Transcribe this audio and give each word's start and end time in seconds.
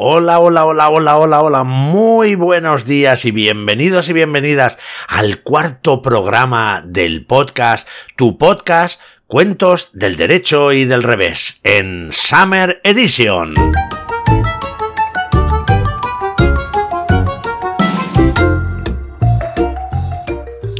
Hola, 0.00 0.38
hola, 0.38 0.64
hola, 0.64 0.90
hola, 0.90 1.16
hola, 1.18 1.42
hola, 1.42 1.64
muy 1.64 2.36
buenos 2.36 2.84
días 2.84 3.24
y 3.24 3.32
bienvenidos 3.32 4.08
y 4.08 4.12
bienvenidas 4.12 4.78
al 5.08 5.42
cuarto 5.42 6.02
programa 6.02 6.84
del 6.86 7.26
podcast, 7.26 7.88
tu 8.14 8.38
podcast, 8.38 9.00
Cuentos 9.26 9.90
del 9.94 10.16
Derecho 10.16 10.70
y 10.70 10.84
del 10.84 11.02
Revés, 11.02 11.58
en 11.64 12.10
Summer 12.12 12.80
Edition. 12.84 13.54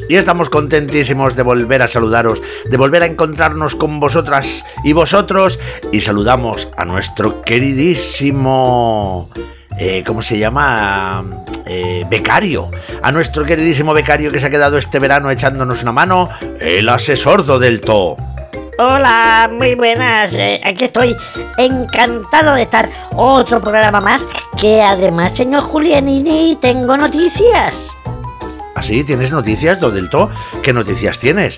Y 0.08 0.16
estamos 0.16 0.48
contentísimos 0.48 1.36
de 1.36 1.42
volver 1.42 1.82
a 1.82 1.88
saludaros, 1.88 2.42
de 2.64 2.76
volver 2.78 3.02
a 3.02 3.06
encontrarnos 3.06 3.74
con 3.74 4.00
vosotras 4.00 4.64
y 4.82 4.94
vosotros. 4.94 5.58
Y 5.92 6.00
saludamos 6.00 6.68
a 6.76 6.84
nuestro 6.84 7.42
queridísimo... 7.42 9.28
Eh, 9.80 10.02
¿Cómo 10.04 10.22
se 10.22 10.38
llama? 10.38 11.24
Eh, 11.64 12.04
becario. 12.10 12.70
A 13.00 13.12
nuestro 13.12 13.44
queridísimo 13.44 13.94
becario 13.94 14.32
que 14.32 14.40
se 14.40 14.46
ha 14.46 14.50
quedado 14.50 14.76
este 14.76 14.98
verano 14.98 15.30
echándonos 15.30 15.82
una 15.82 15.92
mano, 15.92 16.28
el 16.58 16.88
asesordo 16.88 17.60
del 17.60 17.80
To. 17.82 18.16
Hola, 18.80 19.50
muy 19.52 19.74
buenas. 19.74 20.34
Eh, 20.34 20.60
aquí 20.64 20.84
estoy 20.84 21.14
encantado 21.58 22.54
de 22.54 22.62
estar 22.62 22.88
otro 23.14 23.60
programa 23.60 24.00
más. 24.00 24.24
Que 24.56 24.82
además, 24.82 25.32
señor 25.32 25.62
Julianini, 25.62 26.56
tengo 26.60 26.96
noticias. 26.96 27.94
¿Así? 28.78 29.02
¿Tienes 29.02 29.32
noticias, 29.32 29.80
Dodelto? 29.80 30.30
¿Qué 30.62 30.72
noticias 30.72 31.18
tienes? 31.18 31.56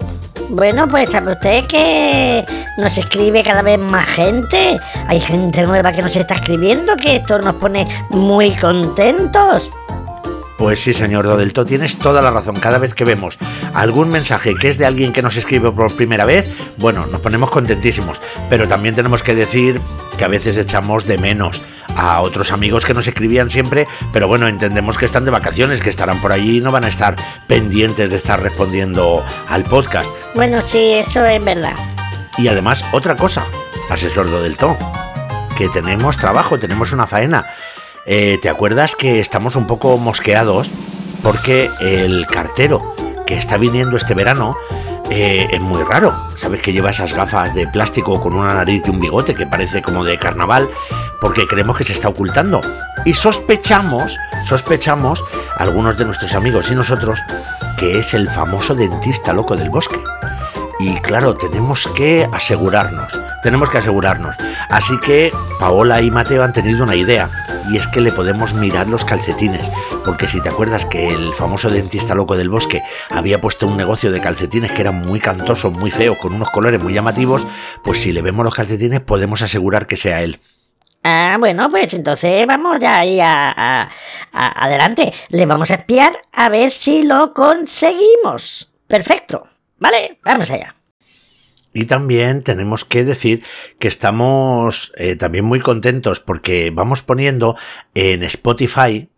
Bueno, 0.49 0.89
pues 0.89 1.11
sabe 1.11 1.33
usted 1.33 1.67
que 1.67 2.47
nos 2.79 2.97
escribe 2.97 3.43
cada 3.43 3.61
vez 3.61 3.79
más 3.79 4.09
gente. 4.09 4.81
Hay 5.07 5.21
gente 5.21 5.63
nueva 5.65 5.93
que 5.93 6.01
nos 6.01 6.17
está 6.17 6.37
escribiendo, 6.37 6.97
que 6.97 7.17
esto 7.17 7.39
nos 7.41 7.57
pone 7.57 7.87
muy 8.09 8.57
contentos. 8.57 9.69
Pues 10.57 10.81
sí, 10.81 10.95
señor 10.95 11.27
Dodelto, 11.27 11.67
tienes 11.67 11.99
toda 11.99 12.23
la 12.23 12.31
razón. 12.31 12.55
Cada 12.57 12.79
vez 12.79 12.95
que 12.95 13.05
vemos 13.05 13.39
algún 13.75 14.09
mensaje 14.09 14.55
que 14.55 14.69
es 14.69 14.79
de 14.79 14.87
alguien 14.87 15.13
que 15.13 15.21
nos 15.21 15.37
escribe 15.37 15.71
por 15.71 15.95
primera 15.95 16.25
vez, 16.25 16.51
bueno, 16.79 17.05
nos 17.07 17.21
ponemos 17.21 17.51
contentísimos. 17.51 18.19
Pero 18.49 18.67
también 18.67 18.95
tenemos 18.95 19.23
que 19.23 19.35
decir 19.35 19.79
que 20.17 20.25
a 20.25 20.29
veces 20.29 20.57
echamos 20.57 21.07
de 21.07 21.19
menos 21.19 21.61
a 21.97 22.21
otros 22.21 22.53
amigos 22.53 22.85
que 22.85 22.95
nos 22.95 23.07
escribían 23.07 23.51
siempre, 23.51 23.87
pero 24.13 24.29
bueno, 24.29 24.49
entendemos 24.49 24.99
que 24.99 25.05
están 25.05 25.25
de 25.25 25.31
vacaciones, 25.31 25.81
que 25.81 25.91
estarán 25.91 26.21
por 26.21 26.33
allí 26.33 26.59
y 26.59 26.61
no 26.61 26.73
van 26.73 26.85
a 26.85 26.89
estar 26.89 27.17
pendientes 27.47 28.11
de 28.11 28.17
estar 28.17 28.43
respondiendo 28.43 29.25
al 29.49 29.65
podcast. 29.65 30.09
Bueno, 30.35 30.63
sí, 30.67 30.93
eso 30.95 31.25
es 31.25 31.45
verdad. 31.45 31.75
Y 32.39 32.49
además, 32.49 32.85
otra 32.93 33.17
cosa, 33.17 33.45
asesor 33.91 34.31
del 34.31 34.57
To, 34.57 34.77
que 35.57 35.69
tenemos 35.69 36.17
trabajo, 36.17 36.59
tenemos 36.59 36.93
una 36.93 37.07
faena. 37.07 37.47
Eh, 38.07 38.39
¿Te 38.41 38.49
acuerdas 38.49 38.97
que 38.97 39.21
estamos 39.21 39.57
un 39.57 39.67
poco 39.67 39.99
mosqueados? 39.99 40.71
Porque 41.23 41.69
el 41.81 42.27
cartero 42.27 42.95
que 43.27 43.37
está 43.37 43.59
viniendo 43.59 43.97
este 43.97 44.15
verano 44.15 44.57
eh, 45.11 45.49
es 45.51 45.61
muy 45.61 45.83
raro. 45.83 46.15
Sabes 46.37 46.63
que 46.63 46.73
lleva 46.73 46.91
esas 46.91 47.15
gafas 47.15 47.55
de 47.55 47.67
plástico 47.67 48.21
con 48.21 48.35
una 48.35 48.55
nariz 48.55 48.83
y 48.87 48.91
un 48.91 49.01
bigote 49.01 49.35
que 49.35 49.47
parece 49.47 49.83
como 49.83 50.05
de 50.05 50.19
carnaval, 50.19 50.71
porque 51.21 51.47
creemos 51.47 51.77
que 51.77 51.85
se 51.85 51.93
está 51.93 52.09
ocultando. 52.09 52.61
Y 53.05 53.13
sospechamos, 53.13 54.17
sospechamos, 54.47 55.25
algunos 55.57 55.99
de 55.99 56.05
nuestros 56.05 56.35
amigos 56.35 56.71
y 56.71 56.75
nosotros, 56.75 57.21
que 57.79 57.99
es 57.99 58.15
el 58.15 58.29
famoso 58.29 58.75
dentista 58.75 59.33
loco 59.33 59.57
del 59.57 59.71
bosque. 59.71 60.01
Y 60.83 60.95
claro, 61.01 61.37
tenemos 61.37 61.87
que 61.89 62.27
asegurarnos, 62.33 63.13
tenemos 63.43 63.69
que 63.69 63.77
asegurarnos. 63.77 64.35
Así 64.71 64.99
que 64.99 65.31
Paola 65.59 66.01
y 66.01 66.11
Mateo 66.11 66.43
han 66.43 66.55
tenido 66.55 66.85
una 66.85 66.97
idea, 66.97 67.29
y 67.71 67.77
es 67.77 67.87
que 67.87 68.01
le 68.01 68.13
podemos 68.13 68.55
mirar 68.55 68.89
los 68.89 69.05
calcetines, 69.05 69.71
porque 70.07 70.27
si 70.27 70.41
te 70.41 70.49
acuerdas 70.49 70.87
que 70.87 71.09
el 71.09 71.35
famoso 71.35 71.69
dentista 71.69 72.15
loco 72.15 72.35
del 72.35 72.49
bosque 72.49 72.83
había 73.11 73.43
puesto 73.43 73.67
un 73.67 73.77
negocio 73.77 74.11
de 74.11 74.23
calcetines 74.23 74.73
que 74.73 74.81
era 74.81 74.91
muy 74.91 75.21
cantoso, 75.21 75.71
muy 75.71 75.91
feo, 75.91 76.17
con 76.17 76.33
unos 76.33 76.49
colores 76.49 76.83
muy 76.83 76.95
llamativos, 76.95 77.47
pues 77.85 77.99
si 77.99 78.13
le 78.13 78.23
vemos 78.23 78.43
los 78.43 78.55
calcetines 78.55 79.03
podemos 79.03 79.43
asegurar 79.43 79.87
que 79.87 79.99
sea 79.99 80.23
él. 80.23 80.41
Ah, 81.05 81.37
bueno, 81.39 81.69
pues 81.71 81.93
entonces 81.93 82.47
vamos 82.47 82.79
ya 82.81 83.01
ahí 83.01 83.21
a, 83.21 83.91
adelante. 84.33 85.13
Le 85.29 85.45
vamos 85.45 85.71
a 85.71 85.75
espiar 85.75 86.13
a 86.33 86.49
ver 86.49 86.71
si 86.71 87.03
lo 87.03 87.35
conseguimos. 87.35 88.73
Perfecto. 88.87 89.47
Vale, 89.81 90.19
vamos 90.23 90.51
allá. 90.51 90.77
Y 91.73 91.87
también 91.87 92.43
tenemos 92.43 92.85
que 92.85 93.05
decir 93.05 93.43
que 93.79 93.89
estamos 93.89 94.93
eh, 94.97 95.17
también 95.17 95.45
muy 95.45 95.61
contentos 95.61 96.21
porque 96.21 96.71
vamos 96.73 97.03
poniendo 97.03 97.57
en 97.95 98.23
Spotify 98.23 99.09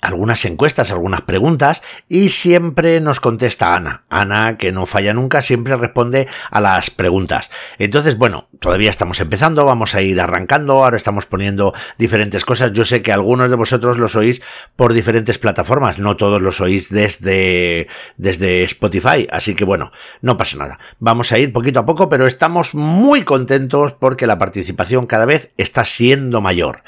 algunas 0.00 0.44
encuestas, 0.44 0.92
algunas 0.92 1.22
preguntas 1.22 1.82
y 2.08 2.28
siempre 2.28 3.00
nos 3.00 3.18
contesta 3.18 3.74
Ana. 3.74 4.04
Ana, 4.08 4.56
que 4.56 4.70
no 4.70 4.86
falla 4.86 5.12
nunca, 5.12 5.42
siempre 5.42 5.76
responde 5.76 6.28
a 6.50 6.60
las 6.60 6.90
preguntas. 6.90 7.50
Entonces, 7.78 8.16
bueno, 8.16 8.48
todavía 8.60 8.90
estamos 8.90 9.20
empezando, 9.20 9.64
vamos 9.64 9.94
a 9.94 10.02
ir 10.02 10.20
arrancando, 10.20 10.84
ahora 10.84 10.96
estamos 10.96 11.26
poniendo 11.26 11.74
diferentes 11.98 12.44
cosas. 12.44 12.72
Yo 12.72 12.84
sé 12.84 13.02
que 13.02 13.12
algunos 13.12 13.50
de 13.50 13.56
vosotros 13.56 13.98
los 13.98 14.14
oís 14.14 14.40
por 14.76 14.92
diferentes 14.92 15.38
plataformas, 15.38 15.98
no 15.98 16.16
todos 16.16 16.40
los 16.40 16.60
oís 16.60 16.90
desde, 16.90 17.88
desde 18.16 18.62
Spotify, 18.62 19.26
así 19.32 19.54
que 19.54 19.64
bueno, 19.64 19.90
no 20.20 20.36
pasa 20.36 20.58
nada. 20.58 20.78
Vamos 21.00 21.32
a 21.32 21.38
ir 21.38 21.52
poquito 21.52 21.80
a 21.80 21.86
poco, 21.86 22.08
pero 22.08 22.26
estamos 22.26 22.74
muy 22.74 23.22
contentos 23.22 23.94
porque 23.94 24.28
la 24.28 24.38
participación 24.38 25.06
cada 25.06 25.26
vez 25.26 25.50
está 25.56 25.84
siendo 25.84 26.40
mayor. 26.40 26.82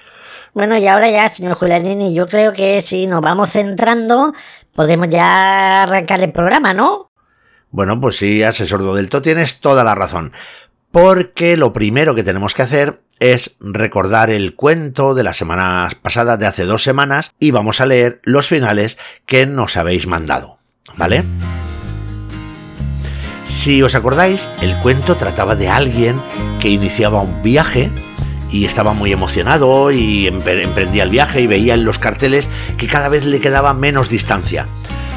Bueno, 0.52 0.76
y 0.76 0.86
ahora 0.86 1.10
ya, 1.10 1.28
señor 1.28 1.54
Julianini, 1.54 2.14
yo 2.14 2.26
creo 2.26 2.52
que 2.52 2.80
si 2.80 3.06
nos 3.06 3.20
vamos 3.20 3.50
centrando, 3.50 4.32
podemos 4.74 5.08
ya 5.08 5.84
arrancar 5.84 6.20
el 6.20 6.32
programa, 6.32 6.74
¿no? 6.74 7.10
Bueno, 7.70 8.00
pues 8.00 8.16
sí, 8.16 8.42
asesor 8.42 8.80
Dodelto, 8.80 9.22
tienes 9.22 9.60
toda 9.60 9.84
la 9.84 9.94
razón. 9.94 10.32
Porque 10.90 11.56
lo 11.56 11.72
primero 11.72 12.16
que 12.16 12.24
tenemos 12.24 12.52
que 12.54 12.62
hacer 12.62 13.02
es 13.20 13.56
recordar 13.60 14.30
el 14.30 14.56
cuento 14.56 15.14
de 15.14 15.22
la 15.22 15.34
semana 15.34 15.88
pasada, 16.02 16.36
de 16.36 16.46
hace 16.46 16.64
dos 16.64 16.82
semanas, 16.82 17.32
y 17.38 17.52
vamos 17.52 17.80
a 17.80 17.86
leer 17.86 18.20
los 18.24 18.48
finales 18.48 18.98
que 19.26 19.46
nos 19.46 19.76
habéis 19.76 20.08
mandado. 20.08 20.58
¿Vale? 20.96 21.22
Si 23.44 23.82
os 23.82 23.94
acordáis, 23.94 24.48
el 24.62 24.76
cuento 24.78 25.16
trataba 25.16 25.54
de 25.54 25.68
alguien 25.68 26.20
que 26.60 26.70
iniciaba 26.70 27.20
un 27.20 27.42
viaje 27.42 27.90
y 28.50 28.64
estaba 28.64 28.92
muy 28.92 29.12
emocionado 29.12 29.90
y 29.90 30.26
emprendía 30.26 31.02
el 31.02 31.10
viaje 31.10 31.40
y 31.40 31.46
veía 31.46 31.74
en 31.74 31.84
los 31.84 31.98
carteles 31.98 32.48
que 32.76 32.86
cada 32.86 33.08
vez 33.08 33.26
le 33.26 33.40
quedaba 33.40 33.74
menos 33.74 34.08
distancia. 34.08 34.66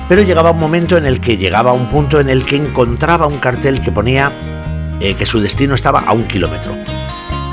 Pero 0.09 0.21
llegaba 0.21 0.51
un 0.51 0.59
momento 0.59 0.97
en 0.97 1.05
el 1.05 1.21
que 1.21 1.37
llegaba 1.37 1.71
a 1.71 1.73
un 1.73 1.87
punto 1.87 2.19
en 2.19 2.29
el 2.29 2.45
que 2.45 2.57
encontraba 2.57 3.27
un 3.27 3.37
cartel 3.37 3.81
que 3.81 3.91
ponía 3.91 4.31
eh, 4.99 5.15
que 5.15 5.25
su 5.25 5.39
destino 5.39 5.75
estaba 5.75 6.01
a 6.01 6.13
un 6.13 6.25
kilómetro. 6.25 6.75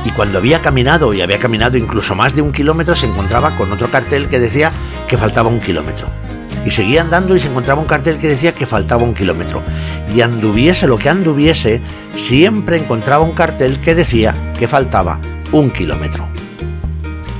Y 0.04 0.10
cuando 0.10 0.38
había 0.38 0.60
caminado, 0.60 1.12
y 1.12 1.20
había 1.20 1.38
caminado 1.38 1.76
incluso 1.76 2.14
más 2.14 2.34
de 2.34 2.42
un 2.42 2.52
kilómetro, 2.52 2.94
se 2.94 3.06
encontraba 3.06 3.56
con 3.56 3.70
otro 3.72 3.90
cartel 3.90 4.28
que 4.28 4.40
decía 4.40 4.70
que 5.08 5.18
faltaba 5.18 5.48
un 5.48 5.60
kilómetro. 5.60 6.08
Y 6.64 6.70
seguía 6.70 7.02
andando 7.02 7.36
y 7.36 7.40
se 7.40 7.48
encontraba 7.48 7.80
un 7.80 7.86
cartel 7.86 8.18
que 8.18 8.28
decía 8.28 8.54
que 8.54 8.66
faltaba 8.66 9.02
un 9.02 9.14
kilómetro. 9.14 9.62
Y 10.14 10.20
anduviese 10.20 10.86
lo 10.86 10.98
que 10.98 11.08
anduviese, 11.08 11.80
siempre 12.12 12.78
encontraba 12.78 13.24
un 13.24 13.32
cartel 13.32 13.80
que 13.80 13.94
decía 13.94 14.34
que 14.58 14.68
faltaba 14.68 15.20
un 15.52 15.70
kilómetro. 15.70 16.28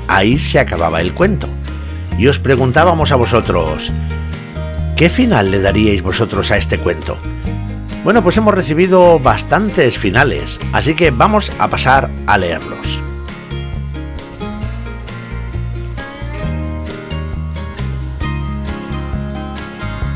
Ahí 0.09 0.39
se 0.39 0.59
acababa 0.59 1.01
el 1.01 1.15
cuento. 1.15 1.49
Y 2.19 2.27
os 2.27 2.39
preguntábamos 2.39 3.13
a 3.13 3.17
vosotros, 3.17 3.93
¿qué 4.97 5.09
final 5.09 5.51
le 5.51 5.61
daríais 5.61 6.03
vosotros 6.03 6.51
a 6.51 6.57
este 6.57 6.79
cuento? 6.79 7.17
Bueno, 8.05 8.23
pues 8.23 8.37
hemos 8.37 8.55
recibido 8.55 9.19
bastantes 9.19 9.99
finales, 9.99 10.59
así 10.73 10.95
que 10.95 11.11
vamos 11.11 11.53
a 11.59 11.69
pasar 11.69 12.11
a 12.27 12.39
leerlos. 12.39 13.03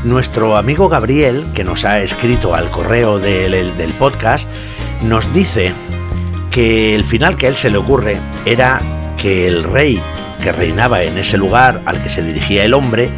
Nuestro 0.03 0.55
amigo 0.57 0.87
Gabriel, 0.89 1.45
que 1.55 1.63
nos 1.63 1.83
ha 1.85 2.01
escrito 2.01 2.53
al 2.53 2.69
correo 2.69 3.17
del, 3.17 3.75
del 3.75 3.91
podcast, 3.93 4.47
nos 5.01 5.33
dice 5.33 5.71
que 6.55 6.95
el 6.95 7.03
final 7.03 7.35
que 7.35 7.47
a 7.47 7.49
él 7.49 7.57
se 7.57 7.69
le 7.69 7.77
ocurre 7.77 8.17
era 8.45 8.79
que 9.21 9.45
el 9.45 9.65
rey 9.65 10.01
que 10.41 10.53
reinaba 10.53 11.03
en 11.03 11.17
ese 11.17 11.37
lugar 11.37 11.81
al 11.85 12.01
que 12.01 12.09
se 12.09 12.23
dirigía 12.23 12.63
el 12.63 12.73
hombre, 12.73 13.09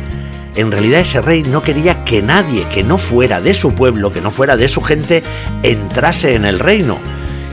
en 0.55 0.71
realidad 0.71 1.01
ese 1.01 1.21
rey 1.21 1.43
no 1.43 1.61
quería 1.61 2.03
que 2.03 2.23
nadie 2.23 2.67
que 2.67 2.83
no 2.83 2.97
fuera 2.97 3.39
de 3.39 3.53
su 3.53 3.75
pueblo, 3.75 4.09
que 4.09 4.21
no 4.21 4.31
fuera 4.31 4.57
de 4.57 4.67
su 4.67 4.81
gente, 4.81 5.21
entrase 5.61 6.33
en 6.33 6.45
el 6.45 6.57
reino. 6.57 6.97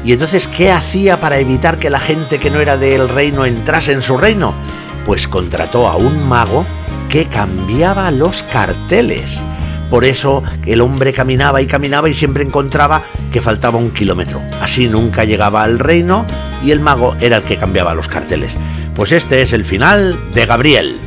Y 0.06 0.12
entonces, 0.12 0.48
¿qué 0.48 0.72
hacía 0.72 1.20
para 1.20 1.38
evitar 1.38 1.78
que 1.78 1.90
la 1.90 2.00
gente 2.00 2.38
que 2.38 2.48
no 2.48 2.60
era 2.60 2.78
del 2.78 3.06
reino 3.06 3.44
entrase 3.44 3.92
en 3.92 4.00
su 4.00 4.16
reino? 4.16 4.54
Pues 5.04 5.28
contrató 5.28 5.86
a 5.86 5.96
un 5.96 6.26
mago 6.26 6.64
que 7.10 7.26
cambiaba 7.26 8.10
los 8.10 8.42
carteles. 8.44 9.42
Por 9.90 10.04
eso 10.04 10.42
el 10.66 10.80
hombre 10.80 11.12
caminaba 11.12 11.62
y 11.62 11.66
caminaba 11.66 12.08
y 12.08 12.14
siempre 12.14 12.44
encontraba 12.44 13.02
que 13.32 13.40
faltaba 13.40 13.78
un 13.78 13.90
kilómetro. 13.90 14.40
Así 14.60 14.88
nunca 14.88 15.24
llegaba 15.24 15.62
al 15.62 15.78
reino 15.78 16.26
y 16.64 16.70
el 16.70 16.80
mago 16.80 17.14
era 17.20 17.36
el 17.36 17.42
que 17.42 17.56
cambiaba 17.56 17.94
los 17.94 18.08
carteles. 18.08 18.56
Pues 18.94 19.12
este 19.12 19.42
es 19.42 19.52
el 19.52 19.64
final 19.64 20.18
de 20.32 20.46
Gabriel. 20.46 21.00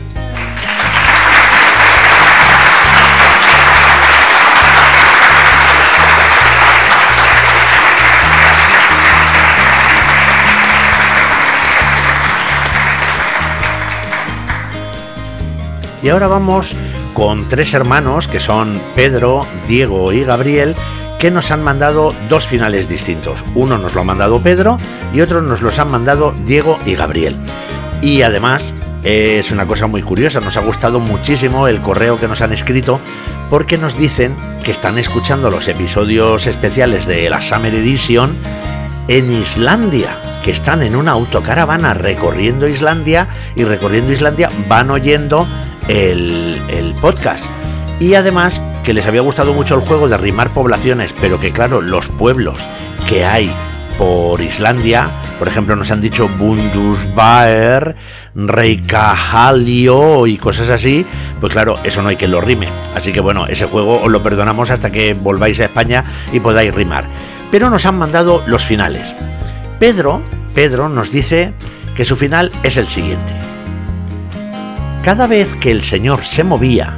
Y 16.08 16.10
ahora 16.10 16.28
vamos 16.28 16.74
con 17.18 17.48
tres 17.48 17.74
hermanos 17.74 18.28
que 18.28 18.40
son 18.40 18.80
Pedro, 18.96 19.44
Diego 19.68 20.14
y 20.14 20.24
Gabriel 20.24 20.76
que 21.18 21.32
nos 21.32 21.50
han 21.50 21.64
mandado 21.64 22.14
dos 22.30 22.46
finales 22.46 22.90
distintos. 22.90 23.44
Uno 23.56 23.80
nos 23.80 23.96
lo 23.96 24.02
ha 24.02 24.04
mandado 24.04 24.40
Pedro 24.44 24.78
y 25.16 25.22
otro 25.22 25.42
nos 25.42 25.64
los 25.64 25.80
han 25.80 25.90
mandado 25.90 26.36
Diego 26.46 26.78
y 26.86 26.94
Gabriel. 26.94 27.36
Y 28.04 28.22
además 28.22 28.76
es 29.02 29.50
una 29.50 29.66
cosa 29.66 29.88
muy 29.88 30.04
curiosa, 30.04 30.42
nos 30.42 30.58
ha 30.58 30.62
gustado 30.62 31.00
muchísimo 31.00 31.68
el 31.68 31.82
correo 31.82 32.20
que 32.20 32.28
nos 32.28 32.44
han 32.44 32.54
escrito 32.54 33.00
porque 33.50 33.80
nos 33.80 33.98
dicen 33.98 34.36
que 34.64 34.70
están 34.70 35.00
escuchando 35.00 35.50
los 35.50 35.68
episodios 35.68 36.46
especiales 36.46 37.08
de 37.08 37.32
la 37.32 37.42
Summer 37.42 37.74
Edition 37.74 38.38
en 39.08 39.32
Islandia, 39.32 40.16
que 40.46 40.52
están 40.52 40.84
en 40.84 40.96
una 40.96 41.14
autocaravana 41.14 41.96
recorriendo 41.96 42.68
Islandia 42.68 43.28
y 43.56 43.64
recorriendo 43.64 44.12
Islandia 44.12 44.52
van 44.70 44.92
oyendo 44.92 45.48
el, 45.88 46.96
podcast. 47.02 47.46
Y 48.00 48.16
además 48.16 48.62
que 48.84 48.94
les 48.94 49.08
había 49.08 49.22
gustado 49.22 49.54
mucho 49.54 49.76
el 49.76 49.82
juego 49.82 50.08
de 50.08 50.18
rimar 50.18 50.54
poblaciones, 50.54 51.14
pero 51.20 51.40
que 51.40 51.52
claro, 51.52 51.82
los 51.82 52.08
pueblos 52.08 52.60
que 53.08 53.26
hay 53.26 53.52
por 53.98 54.40
Islandia, 54.42 55.10
por 55.40 55.48
ejemplo, 55.48 55.76
nos 55.76 55.92
han 55.92 56.02
dicho 56.02 56.28
Bundusbaer, 56.28 57.96
Reykjahalio 58.36 60.28
y 60.28 60.38
cosas 60.38 60.70
así, 60.70 61.06
pues 61.40 61.54
claro, 61.54 61.76
eso 61.84 62.02
no 62.02 62.10
hay 62.10 62.16
que 62.16 62.28
lo 62.28 62.42
rime. 62.42 62.68
Así 62.96 63.12
que 63.12 63.20
bueno, 63.20 63.48
ese 63.48 63.66
juego 63.66 64.02
os 64.02 64.12
lo 64.12 64.22
perdonamos 64.22 64.70
hasta 64.70 64.92
que 64.92 65.14
volváis 65.14 65.60
a 65.60 65.66
España 65.66 66.04
y 66.32 66.40
podáis 66.40 66.74
rimar. 66.74 67.08
Pero 67.52 67.70
nos 67.70 67.86
han 67.86 67.98
mandado 67.98 68.44
los 68.46 68.64
finales. 68.64 69.16
Pedro, 69.80 70.22
Pedro 70.54 70.90
nos 70.90 71.12
dice 71.12 71.54
que 71.96 72.06
su 72.06 72.16
final 72.16 72.52
es 72.64 72.78
el 72.78 72.88
siguiente. 72.88 73.47
Cada 75.08 75.26
vez 75.26 75.54
que 75.54 75.72
el 75.72 75.84
señor 75.84 76.26
se 76.26 76.44
movía, 76.44 76.94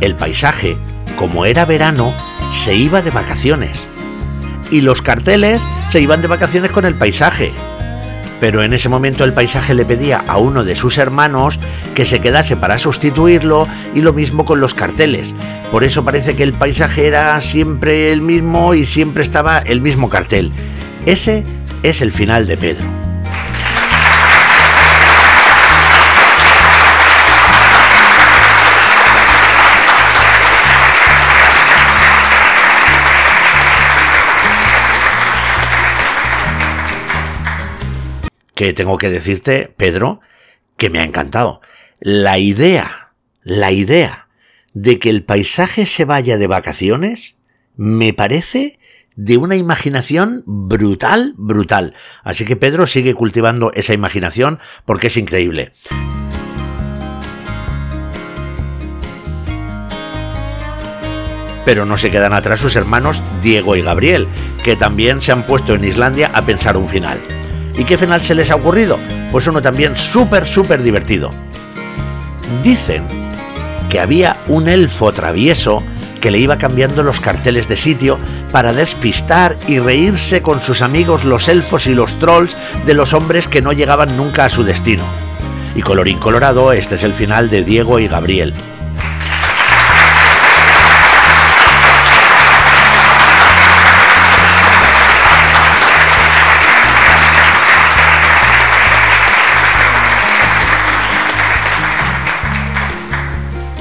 el 0.00 0.14
paisaje, 0.14 0.78
como 1.18 1.44
era 1.44 1.66
verano, 1.66 2.10
se 2.50 2.74
iba 2.74 3.02
de 3.02 3.10
vacaciones. 3.10 3.88
Y 4.70 4.80
los 4.80 5.02
carteles 5.02 5.60
se 5.90 6.00
iban 6.00 6.22
de 6.22 6.28
vacaciones 6.28 6.70
con 6.70 6.86
el 6.86 6.94
paisaje. 6.94 7.52
Pero 8.40 8.62
en 8.62 8.72
ese 8.72 8.88
momento 8.88 9.22
el 9.22 9.34
paisaje 9.34 9.74
le 9.74 9.84
pedía 9.84 10.24
a 10.26 10.38
uno 10.38 10.64
de 10.64 10.76
sus 10.76 10.96
hermanos 10.96 11.60
que 11.94 12.06
se 12.06 12.20
quedase 12.20 12.56
para 12.56 12.78
sustituirlo 12.78 13.68
y 13.94 14.00
lo 14.00 14.14
mismo 14.14 14.46
con 14.46 14.62
los 14.62 14.72
carteles. 14.72 15.34
Por 15.70 15.84
eso 15.84 16.06
parece 16.06 16.36
que 16.36 16.42
el 16.42 16.54
paisaje 16.54 17.06
era 17.06 17.38
siempre 17.42 18.14
el 18.14 18.22
mismo 18.22 18.72
y 18.72 18.86
siempre 18.86 19.22
estaba 19.22 19.58
el 19.58 19.82
mismo 19.82 20.08
cartel. 20.08 20.52
Ese 21.04 21.44
es 21.82 22.00
el 22.00 22.12
final 22.12 22.46
de 22.46 22.56
Pedro. 22.56 23.05
Que 38.56 38.72
tengo 38.72 38.96
que 38.96 39.10
decirte, 39.10 39.72
Pedro, 39.76 40.20
que 40.78 40.88
me 40.88 40.98
ha 40.98 41.04
encantado. 41.04 41.60
La 42.00 42.38
idea, 42.38 43.12
la 43.42 43.70
idea 43.70 44.28
de 44.72 44.98
que 44.98 45.10
el 45.10 45.24
paisaje 45.24 45.84
se 45.84 46.06
vaya 46.06 46.38
de 46.38 46.46
vacaciones, 46.46 47.36
me 47.76 48.14
parece 48.14 48.80
de 49.14 49.36
una 49.36 49.56
imaginación 49.56 50.42
brutal, 50.46 51.34
brutal. 51.36 51.92
Así 52.24 52.46
que 52.46 52.56
Pedro 52.56 52.86
sigue 52.86 53.12
cultivando 53.12 53.72
esa 53.74 53.92
imaginación 53.92 54.58
porque 54.86 55.08
es 55.08 55.18
increíble. 55.18 55.74
Pero 61.66 61.84
no 61.84 61.98
se 61.98 62.10
quedan 62.10 62.32
atrás 62.32 62.60
sus 62.60 62.74
hermanos 62.76 63.22
Diego 63.42 63.76
y 63.76 63.82
Gabriel, 63.82 64.26
que 64.64 64.76
también 64.76 65.20
se 65.20 65.32
han 65.32 65.42
puesto 65.42 65.74
en 65.74 65.84
Islandia 65.84 66.30
a 66.32 66.46
pensar 66.46 66.78
un 66.78 66.88
final. 66.88 67.20
¿Y 67.78 67.84
qué 67.84 67.98
final 67.98 68.22
se 68.22 68.34
les 68.34 68.50
ha 68.50 68.56
ocurrido? 68.56 68.98
Pues 69.30 69.46
uno 69.46 69.60
también 69.60 69.96
súper, 69.96 70.46
súper 70.46 70.82
divertido. 70.82 71.30
Dicen 72.62 73.04
que 73.90 74.00
había 74.00 74.36
un 74.48 74.68
elfo 74.68 75.12
travieso 75.12 75.82
que 76.20 76.30
le 76.30 76.38
iba 76.38 76.58
cambiando 76.58 77.02
los 77.02 77.20
carteles 77.20 77.68
de 77.68 77.76
sitio 77.76 78.18
para 78.50 78.72
despistar 78.72 79.56
y 79.68 79.78
reírse 79.78 80.42
con 80.42 80.60
sus 80.60 80.82
amigos 80.82 81.24
los 81.24 81.48
elfos 81.48 81.86
y 81.86 81.94
los 81.94 82.18
trolls 82.18 82.56
de 82.86 82.94
los 82.94 83.14
hombres 83.14 83.48
que 83.48 83.62
no 83.62 83.72
llegaban 83.72 84.16
nunca 84.16 84.44
a 84.44 84.48
su 84.48 84.64
destino. 84.64 85.04
Y 85.74 85.82
colorín 85.82 86.18
colorado, 86.18 86.72
este 86.72 86.94
es 86.94 87.04
el 87.04 87.12
final 87.12 87.50
de 87.50 87.62
Diego 87.62 87.98
y 88.00 88.08
Gabriel. 88.08 88.54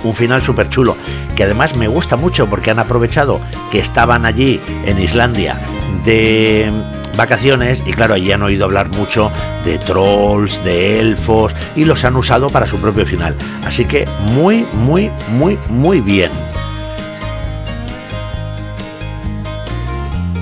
Un 0.05 0.15
final 0.15 0.43
súper 0.43 0.69
chulo, 0.69 0.95
que 1.35 1.43
además 1.43 1.75
me 1.75 1.87
gusta 1.87 2.15
mucho 2.15 2.47
porque 2.47 2.71
han 2.71 2.79
aprovechado 2.79 3.41
que 3.71 3.79
estaban 3.79 4.25
allí 4.25 4.61
en 4.85 4.99
Islandia 4.99 5.59
de 6.03 6.71
vacaciones 7.17 7.81
y 7.85 7.93
claro, 7.93 8.13
allí 8.13 8.31
han 8.31 8.43
oído 8.43 8.65
hablar 8.65 8.89
mucho 8.89 9.31
de 9.63 9.77
trolls, 9.77 10.63
de 10.63 10.99
elfos 10.99 11.55
y 11.75 11.85
los 11.85 12.03
han 12.05 12.15
usado 12.15 12.49
para 12.49 12.67
su 12.67 12.77
propio 12.77 13.05
final. 13.05 13.35
Así 13.65 13.85
que 13.85 14.05
muy, 14.33 14.65
muy, 14.73 15.11
muy, 15.29 15.57
muy 15.69 16.01
bien. 16.01 16.31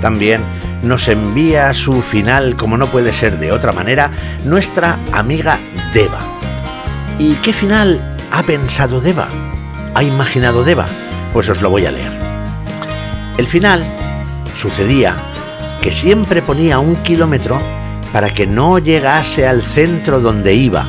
También 0.01 0.41
nos 0.81 1.07
envía 1.07 1.73
su 1.73 2.01
final, 2.01 2.57
como 2.57 2.77
no 2.77 2.87
puede 2.87 3.13
ser 3.13 3.39
de 3.39 3.53
otra 3.53 3.71
manera, 3.71 4.11
nuestra 4.43 4.97
amiga 5.13 5.57
Deva. 5.93 6.19
¿Y 7.19 7.35
qué 7.35 7.53
final 7.53 8.17
ha 8.31 8.43
pensado 8.43 8.99
Deva? 8.99 9.27
Ha 9.93 10.03
imaginado 10.03 10.63
Deva? 10.63 10.85
Pues 11.33 11.49
os 11.49 11.61
lo 11.61 11.69
voy 11.69 11.85
a 11.85 11.91
leer. 11.91 12.11
El 13.37 13.47
final 13.47 13.83
sucedía 14.55 15.15
que 15.81 15.91
siempre 15.91 16.41
ponía 16.41 16.79
un 16.79 16.95
kilómetro 16.97 17.57
para 18.11 18.33
que 18.33 18.47
no 18.47 18.79
llegase 18.79 19.47
al 19.47 19.63
centro 19.63 20.19
donde 20.19 20.53
iba, 20.53 20.85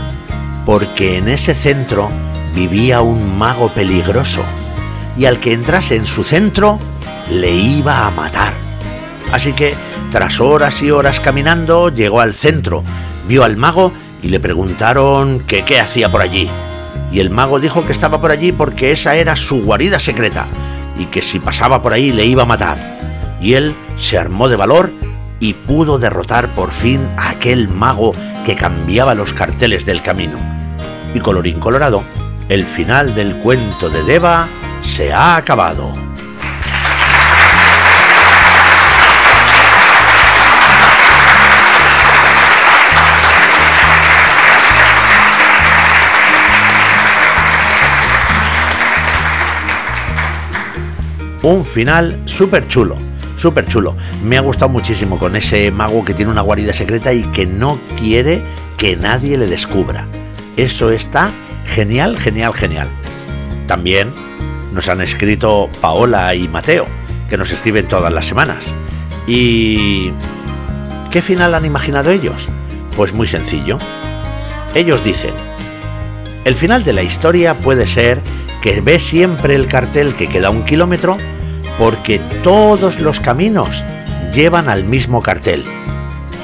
porque 0.67 1.19
en 1.19 1.29
ese 1.29 1.55
centro 1.55 2.09
vivía 2.55 3.01
un 3.01 3.37
mago 3.37 3.69
peligroso, 3.71 4.43
y 5.17 5.25
al 5.25 5.41
que 5.41 5.53
entrase 5.53 5.97
en 5.97 6.07
su 6.07 6.23
centro 6.23 6.79
le 7.31 7.51
iba 7.51 8.07
a 8.07 8.11
matar. 8.11 8.53
Así 9.33 9.53
que, 9.53 9.75
tras 10.13 10.41
horas 10.41 10.83
y 10.83 10.91
horas 10.91 11.19
caminando, 11.19 11.89
llegó 11.89 12.21
al 12.21 12.35
centro, 12.35 12.85
vio 13.27 13.43
al 13.43 13.57
mago 13.57 13.91
y 14.23 14.29
le 14.29 14.39
preguntaron 14.39 15.41
qué 15.41 15.81
hacía 15.81 16.13
por 16.13 16.21
allí 16.21 16.49
y 17.13 17.21
el 17.21 17.31
mago 17.31 17.61
dijo 17.61 17.87
que 17.87 17.93
estaba 17.93 18.21
por 18.21 18.31
allí 18.31 18.53
porque 18.53 18.91
esa 18.91 19.15
era 19.17 19.37
su 19.37 19.63
guarida 19.63 19.99
secreta 19.99 20.47
y 20.97 21.07
que 21.07 21.23
si 21.23 21.39
pasaba 21.39 21.83
por 21.83 21.93
ahí 21.93 22.13
le 22.13 22.25
iba 22.25 22.43
a 22.43 22.47
matar. 22.47 22.79
Y 23.41 23.55
él 23.55 23.75
se 23.97 24.19
armó 24.19 24.49
de 24.49 24.57
valor 24.57 24.91
y 25.41 25.55
pudo 25.55 25.99
derrotar 25.99 26.49
por 26.55 26.71
fin 26.71 27.07
a 27.17 27.31
aquel 27.31 27.69
mago 27.69 28.13
que 28.45 28.57
cambiaba 28.57 29.15
los 29.15 29.33
carteles 29.35 29.85
del 29.85 30.03
camino. 30.03 30.39
Y 31.15 31.21
colorín 31.21 31.61
colorado, 31.61 32.03
el 32.49 32.65
final 32.65 33.15
del 33.15 33.37
cuento 33.37 33.91
de 33.91 34.03
Deva 34.03 34.49
se 34.83 35.13
ha 35.13 35.37
acabado. 35.37 35.93
Un 51.53 51.65
final 51.65 52.19
súper 52.25 52.67
chulo, 52.69 52.97
súper 53.37 53.67
chulo. 53.67 53.97
Me 54.25 54.39
ha 54.39 54.41
gustado 54.41 54.71
muchísimo 54.71 55.19
con 55.19 55.37
ese 55.37 55.71
mago 55.71 56.05
que 56.05 56.15
tiene 56.15 56.33
una 56.33 56.41
guarida 56.41 56.73
secreta 56.73 57.13
y 57.13 57.23
que 57.25 57.47
no 57.47 57.79
quiere 57.99 58.43
que 58.79 58.97
nadie 58.97 59.37
le 59.37 59.47
descubra. 59.47 60.09
Eso 60.57 60.91
está 60.91 61.31
genial, 61.67 62.17
genial, 62.19 62.55
genial. 62.55 62.89
También 63.67 64.11
nos 64.73 64.89
han 64.89 65.01
escrito 65.01 65.69
Paola 65.81 66.35
y 66.35 66.49
Mateo, 66.49 66.87
que 67.29 67.37
nos 67.37 67.53
escriben 67.53 67.89
todas 67.89 68.13
las 68.13 68.27
semanas. 68.27 68.75
¿Y 69.27 70.13
qué 71.11 71.21
final 71.23 71.55
han 71.55 71.65
imaginado 71.65 72.11
ellos? 72.11 72.49
Pues 72.97 73.13
muy 73.13 73.27
sencillo. 73.27 73.77
Ellos 74.75 75.05
dicen, 75.05 75.35
el 76.45 76.55
final 76.55 76.85
de 76.85 76.93
la 76.95 77.03
historia 77.03 77.55
puede 77.55 77.87
ser 77.87 78.21
que 78.63 78.81
ve 78.81 78.99
siempre 78.99 79.55
el 79.55 79.69
cartel 79.69 80.15
que 80.15 80.29
queda 80.29 80.51
un 80.51 80.65
kilómetro 80.65 81.19
porque 81.79 82.19
todos 82.43 83.01
los 83.01 83.21
caminos 83.21 83.85
llevan 84.33 84.69
al 84.69 84.85
mismo 84.85 85.23
cartel. 85.23 85.65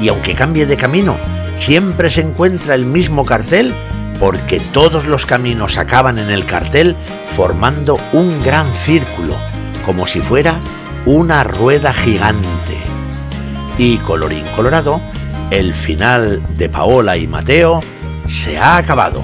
Y 0.00 0.08
aunque 0.08 0.34
cambie 0.34 0.66
de 0.66 0.76
camino, 0.76 1.16
siempre 1.56 2.10
se 2.10 2.22
encuentra 2.22 2.74
el 2.74 2.86
mismo 2.86 3.24
cartel 3.24 3.74
porque 4.18 4.60
todos 4.60 5.06
los 5.06 5.26
caminos 5.26 5.78
acaban 5.78 6.18
en 6.18 6.30
el 6.30 6.44
cartel 6.44 6.94
formando 7.30 7.98
un 8.12 8.42
gran 8.42 8.70
círculo, 8.72 9.34
como 9.86 10.06
si 10.06 10.20
fuera 10.20 10.60
una 11.06 11.42
rueda 11.42 11.92
gigante. 11.92 12.78
Y 13.78 13.96
colorín 13.98 14.44
colorado, 14.54 15.00
el 15.50 15.72
final 15.72 16.42
de 16.56 16.68
Paola 16.68 17.16
y 17.16 17.26
Mateo 17.26 17.80
se 18.28 18.58
ha 18.58 18.76
acabado. 18.76 19.22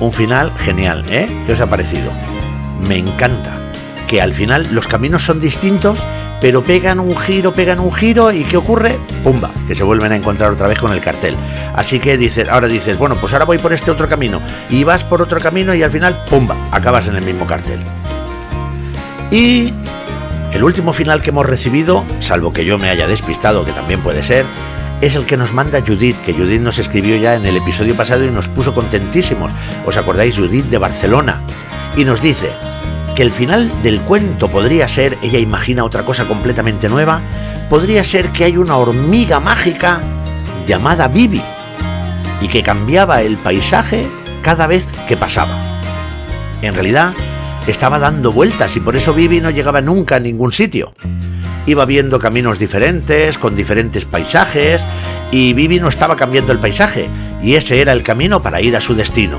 Un 0.00 0.12
final 0.12 0.52
genial, 0.58 1.04
¿eh? 1.08 1.28
¿Qué 1.46 1.52
os 1.52 1.60
ha 1.60 1.66
parecido? 1.68 2.10
Me 2.88 2.98
encanta 2.98 3.56
que 4.08 4.20
al 4.20 4.32
final 4.32 4.68
los 4.72 4.86
caminos 4.86 5.24
son 5.24 5.40
distintos, 5.40 5.98
pero 6.40 6.62
pegan 6.62 7.00
un 7.00 7.16
giro, 7.16 7.52
pegan 7.52 7.80
un 7.80 7.92
giro 7.92 8.32
y 8.32 8.44
¿qué 8.44 8.56
ocurre? 8.56 8.98
Pumba, 9.22 9.50
que 9.66 9.74
se 9.74 9.82
vuelven 9.82 10.12
a 10.12 10.16
encontrar 10.16 10.52
otra 10.52 10.66
vez 10.66 10.78
con 10.78 10.92
el 10.92 11.00
cartel. 11.00 11.36
Así 11.74 12.00
que 12.00 12.18
dices, 12.18 12.48
ahora 12.48 12.68
dices, 12.68 12.98
bueno, 12.98 13.16
pues 13.16 13.32
ahora 13.32 13.46
voy 13.46 13.58
por 13.58 13.72
este 13.72 13.90
otro 13.90 14.08
camino 14.08 14.42
y 14.68 14.84
vas 14.84 15.04
por 15.04 15.22
otro 15.22 15.40
camino 15.40 15.74
y 15.74 15.82
al 15.82 15.90
final, 15.90 16.14
pumba, 16.28 16.56
acabas 16.70 17.08
en 17.08 17.16
el 17.16 17.24
mismo 17.24 17.46
cartel. 17.46 17.80
Y 19.30 19.72
el 20.52 20.62
último 20.62 20.92
final 20.92 21.22
que 21.22 21.30
hemos 21.30 21.46
recibido, 21.46 22.04
salvo 22.18 22.52
que 22.52 22.64
yo 22.64 22.78
me 22.78 22.90
haya 22.90 23.06
despistado, 23.06 23.64
que 23.64 23.72
también 23.72 24.00
puede 24.00 24.22
ser, 24.22 24.44
es 25.00 25.14
el 25.14 25.26
que 25.26 25.36
nos 25.36 25.52
manda 25.52 25.80
Judith, 25.80 26.16
que 26.24 26.32
Judith 26.32 26.60
nos 26.60 26.78
escribió 26.78 27.16
ya 27.16 27.34
en 27.34 27.46
el 27.46 27.56
episodio 27.56 27.96
pasado 27.96 28.24
y 28.24 28.30
nos 28.30 28.48
puso 28.48 28.74
contentísimos. 28.74 29.52
¿Os 29.86 29.96
acordáis? 29.96 30.36
Judith 30.36 30.66
de 30.66 30.78
Barcelona. 30.78 31.40
Y 31.96 32.04
nos 32.04 32.20
dice 32.22 32.50
que 33.14 33.22
el 33.22 33.30
final 33.30 33.70
del 33.82 34.00
cuento 34.00 34.48
podría 34.48 34.88
ser, 34.88 35.16
ella 35.22 35.38
imagina 35.38 35.84
otra 35.84 36.02
cosa 36.02 36.26
completamente 36.26 36.88
nueva, 36.88 37.20
podría 37.70 38.02
ser 38.02 38.30
que 38.30 38.44
hay 38.44 38.56
una 38.56 38.76
hormiga 38.76 39.40
mágica 39.40 40.00
llamada 40.66 41.08
Bibi 41.08 41.42
y 42.40 42.48
que 42.48 42.62
cambiaba 42.62 43.22
el 43.22 43.36
paisaje 43.36 44.06
cada 44.42 44.66
vez 44.66 44.86
que 45.08 45.16
pasaba. 45.16 45.54
En 46.62 46.74
realidad, 46.74 47.14
estaba 47.66 47.98
dando 47.98 48.32
vueltas 48.32 48.76
y 48.76 48.80
por 48.80 48.96
eso 48.96 49.14
Bibi 49.14 49.40
no 49.40 49.50
llegaba 49.50 49.80
nunca 49.80 50.16
a 50.16 50.20
ningún 50.20 50.52
sitio 50.52 50.94
iba 51.66 51.84
viendo 51.84 52.18
caminos 52.18 52.58
diferentes, 52.58 53.38
con 53.38 53.56
diferentes 53.56 54.04
paisajes, 54.04 54.86
y 55.30 55.52
Vivi 55.54 55.80
no 55.80 55.88
estaba 55.88 56.16
cambiando 56.16 56.52
el 56.52 56.58
paisaje, 56.58 57.08
y 57.42 57.54
ese 57.54 57.80
era 57.80 57.92
el 57.92 58.02
camino 58.02 58.42
para 58.42 58.60
ir 58.60 58.76
a 58.76 58.80
su 58.80 58.94
destino. 58.94 59.38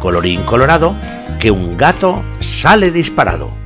Colorín 0.00 0.42
colorado, 0.42 0.94
que 1.40 1.50
un 1.50 1.76
gato 1.76 2.22
sale 2.40 2.90
disparado. 2.90 3.63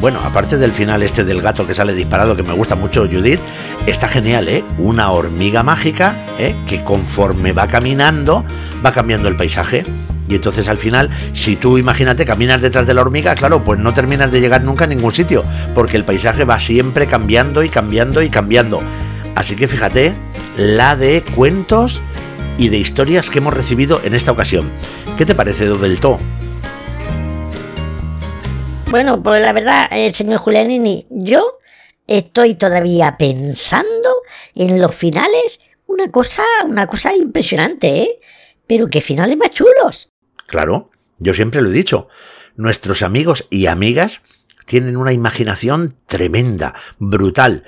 Bueno, 0.00 0.20
aparte 0.24 0.58
del 0.58 0.70
final 0.70 1.02
este 1.02 1.24
del 1.24 1.42
gato 1.42 1.66
que 1.66 1.74
sale 1.74 1.92
disparado, 1.92 2.36
que 2.36 2.44
me 2.44 2.52
gusta 2.52 2.76
mucho 2.76 3.08
Judith, 3.08 3.40
está 3.86 4.06
genial, 4.06 4.46
¿eh? 4.48 4.64
Una 4.78 5.10
hormiga 5.10 5.64
mágica, 5.64 6.14
¿eh? 6.38 6.54
Que 6.68 6.84
conforme 6.84 7.52
va 7.52 7.66
caminando, 7.66 8.44
va 8.84 8.92
cambiando 8.92 9.28
el 9.28 9.34
paisaje. 9.34 9.84
Y 10.28 10.36
entonces 10.36 10.68
al 10.68 10.78
final, 10.78 11.10
si 11.32 11.56
tú 11.56 11.78
imagínate 11.78 12.24
caminas 12.24 12.62
detrás 12.62 12.86
de 12.86 12.94
la 12.94 13.00
hormiga, 13.00 13.34
claro, 13.34 13.64
pues 13.64 13.80
no 13.80 13.92
terminas 13.92 14.30
de 14.30 14.40
llegar 14.40 14.62
nunca 14.62 14.84
a 14.84 14.88
ningún 14.88 15.10
sitio, 15.10 15.42
porque 15.74 15.96
el 15.96 16.04
paisaje 16.04 16.44
va 16.44 16.60
siempre 16.60 17.08
cambiando 17.08 17.64
y 17.64 17.68
cambiando 17.68 18.22
y 18.22 18.28
cambiando. 18.28 18.80
Así 19.34 19.56
que 19.56 19.66
fíjate 19.66 20.14
la 20.56 20.94
de 20.94 21.24
cuentos 21.34 22.02
y 22.56 22.68
de 22.68 22.78
historias 22.78 23.30
que 23.30 23.38
hemos 23.38 23.54
recibido 23.54 24.00
en 24.04 24.14
esta 24.14 24.30
ocasión. 24.30 24.70
¿Qué 25.16 25.26
te 25.26 25.34
parece, 25.34 25.66
Dodelto? 25.66 26.20
Bueno, 28.90 29.22
pues 29.22 29.42
la 29.42 29.52
verdad, 29.52 29.86
eh, 29.90 30.14
señor 30.14 30.38
Julianini, 30.38 31.06
yo 31.10 31.58
estoy 32.06 32.54
todavía 32.54 33.18
pensando 33.18 34.22
en 34.54 34.80
los 34.80 34.94
finales. 34.94 35.60
Una 35.86 36.10
cosa, 36.10 36.42
una 36.64 36.86
cosa 36.86 37.14
impresionante, 37.14 38.02
¿eh? 38.02 38.20
Pero 38.66 38.88
qué 38.88 39.02
finales 39.02 39.36
más 39.36 39.50
chulos. 39.50 40.10
Claro, 40.46 40.90
yo 41.18 41.34
siempre 41.34 41.60
lo 41.60 41.68
he 41.68 41.74
dicho. 41.74 42.08
Nuestros 42.56 43.02
amigos 43.02 43.46
y 43.50 43.66
amigas 43.66 44.22
tienen 44.64 44.96
una 44.96 45.12
imaginación 45.12 45.94
tremenda, 46.06 46.74
brutal 46.98 47.64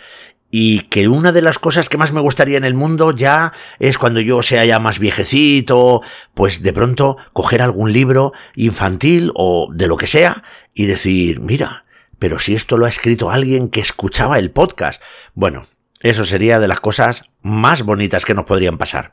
y 0.51 0.81
que 0.83 1.09
una 1.09 1.33
de 1.33 1.43
las 1.43 1.59
cosas 1.59 1.89
que 1.89 1.97
más 1.97 2.13
me 2.13 2.21
gustaría 2.21 2.59
en 2.59 2.65
el 2.65 2.75
mundo 2.75 3.13
ya 3.13 3.53
es 3.79 3.99
cuando 3.99 4.21
yo 4.21 4.43
sea 4.43 4.65
ya 4.65 4.81
más 4.81 4.99
viejecito, 4.99 6.03
pues 6.35 6.63
de 6.63 6.73
pronto 6.73 7.17
coger 7.33 7.63
algún 7.63 7.93
libro 7.93 8.33
infantil 8.57 9.31
o 9.35 9.69
de 9.73 9.87
lo 9.87 9.97
que 9.97 10.09
sea 10.09 10.43
y 10.75 10.87
decir, 10.87 11.41
mira, 11.41 11.85
pero 12.19 12.39
si 12.39 12.55
esto 12.55 12.77
lo 12.77 12.87
ha 12.87 12.89
escrito 12.89 13.31
alguien 13.31 13.69
que 13.69 13.81
escuchaba 13.81 14.39
el 14.39 14.51
podcast. 14.51 15.03
Bueno, 15.35 15.65
eso 16.01 16.25
sería 16.25 16.59
de 16.59 16.69
las 16.69 16.81
cosas 16.81 17.31
más 17.43 17.83
bonitas 17.83 18.25
que 18.25 18.35
nos 18.35 18.45
podrían 18.45 18.79
pasar. 18.79 19.13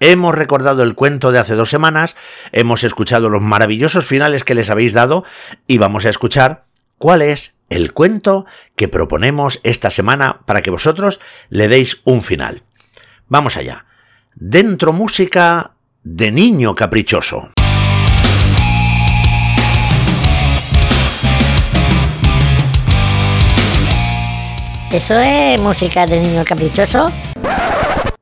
Hemos 0.00 0.34
recordado 0.34 0.82
el 0.82 0.94
cuento 0.94 1.30
de 1.30 1.38
hace 1.38 1.54
dos 1.54 1.70
semanas, 1.70 2.16
hemos 2.52 2.82
escuchado 2.82 3.28
los 3.28 3.42
maravillosos 3.42 4.04
finales 4.04 4.42
que 4.42 4.54
les 4.56 4.68
habéis 4.68 4.92
dado 4.92 5.24
y 5.68 5.78
vamos 5.78 6.04
a 6.04 6.10
escuchar 6.10 6.66
cuál 7.04 7.20
es 7.20 7.54
el 7.68 7.92
cuento 7.92 8.46
que 8.76 8.88
proponemos 8.88 9.60
esta 9.62 9.90
semana 9.90 10.40
para 10.46 10.62
que 10.62 10.70
vosotros 10.70 11.20
le 11.50 11.68
deis 11.68 12.00
un 12.04 12.22
final. 12.22 12.62
Vamos 13.28 13.58
allá. 13.58 13.84
Dentro 14.34 14.94
música 14.94 15.72
de 16.02 16.32
niño 16.32 16.74
caprichoso. 16.74 17.50
¿Eso 24.90 25.20
es 25.20 25.60
música 25.60 26.06
de 26.06 26.20
niño 26.20 26.42
caprichoso? 26.42 27.12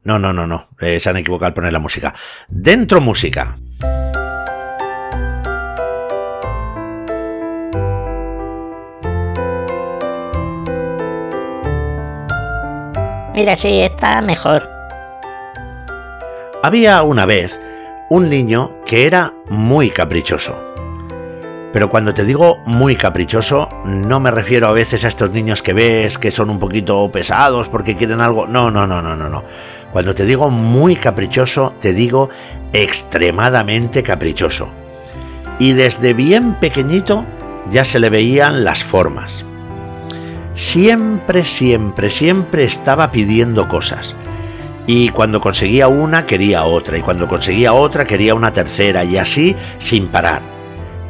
No, 0.02 0.18
no, 0.18 0.32
no, 0.32 0.48
no. 0.48 0.70
Eh, 0.80 0.98
se 0.98 1.08
han 1.08 1.18
equivocado 1.18 1.46
al 1.46 1.54
poner 1.54 1.72
la 1.72 1.78
música. 1.78 2.12
Dentro 2.48 3.00
música. 3.00 3.56
Mira, 13.34 13.56
sí, 13.56 13.80
está 13.80 14.20
mejor. 14.20 14.68
Había 16.62 17.02
una 17.02 17.24
vez 17.24 17.58
un 18.10 18.28
niño 18.28 18.76
que 18.84 19.06
era 19.06 19.32
muy 19.48 19.88
caprichoso. 19.88 20.54
Pero 21.72 21.88
cuando 21.88 22.12
te 22.12 22.26
digo 22.26 22.58
muy 22.66 22.94
caprichoso, 22.94 23.70
no 23.86 24.20
me 24.20 24.30
refiero 24.30 24.68
a 24.68 24.72
veces 24.72 25.06
a 25.06 25.08
estos 25.08 25.30
niños 25.30 25.62
que 25.62 25.72
ves 25.72 26.18
que 26.18 26.30
son 26.30 26.50
un 26.50 26.58
poquito 26.58 27.10
pesados 27.10 27.70
porque 27.70 27.96
quieren 27.96 28.20
algo. 28.20 28.46
No, 28.46 28.70
no, 28.70 28.86
no, 28.86 29.00
no, 29.00 29.16
no, 29.16 29.30
no. 29.30 29.42
Cuando 29.90 30.14
te 30.14 30.26
digo 30.26 30.50
muy 30.50 30.96
caprichoso, 30.96 31.72
te 31.80 31.94
digo 31.94 32.28
extremadamente 32.74 34.02
caprichoso. 34.02 34.68
Y 35.58 35.72
desde 35.72 36.12
bien 36.12 36.60
pequeñito 36.60 37.24
ya 37.70 37.86
se 37.86 37.98
le 37.98 38.10
veían 38.10 38.62
las 38.62 38.84
formas 38.84 39.46
siempre, 40.54 41.44
siempre, 41.44 42.10
siempre 42.10 42.64
estaba 42.64 43.10
pidiendo 43.10 43.68
cosas. 43.68 44.16
Y 44.86 45.10
cuando 45.10 45.40
conseguía 45.40 45.88
una, 45.88 46.26
quería 46.26 46.64
otra, 46.64 46.98
y 46.98 47.02
cuando 47.02 47.28
conseguía 47.28 47.72
otra, 47.72 48.04
quería 48.04 48.34
una 48.34 48.52
tercera, 48.52 49.04
y 49.04 49.16
así 49.16 49.54
sin 49.78 50.08
parar. 50.08 50.42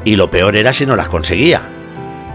Y 0.04 0.16
lo 0.16 0.30
peor 0.30 0.56
era 0.56 0.72
si 0.72 0.84
no 0.84 0.96
las 0.96 1.08
conseguía. 1.08 1.62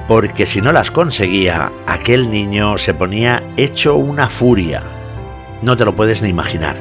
Porque 0.07 0.45
si 0.45 0.61
no 0.61 0.71
las 0.71 0.89
conseguía, 0.89 1.71
aquel 1.85 2.31
niño 2.31 2.77
se 2.77 2.93
ponía 2.93 3.43
hecho 3.57 3.95
una 3.95 4.29
furia. 4.29 4.81
No 5.61 5.75
te 5.75 5.85
lo 5.85 5.95
puedes 5.95 6.21
ni 6.21 6.29
imaginar. 6.29 6.77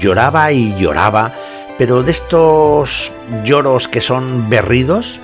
Lloraba 0.00 0.52
y 0.52 0.74
lloraba, 0.76 1.32
pero 1.78 2.02
de 2.02 2.10
estos 2.10 3.12
lloros 3.44 3.88
que 3.88 4.00
son 4.00 4.50
berridos, 4.50 5.18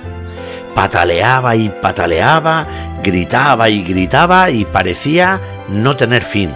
pataleaba 0.75 1.55
y 1.55 1.69
pataleaba, 1.69 2.67
gritaba 3.03 3.69
y 3.69 3.83
gritaba 3.83 4.49
y 4.49 4.65
parecía 4.65 5.39
no 5.69 5.95
tener 5.95 6.23
fin. 6.23 6.51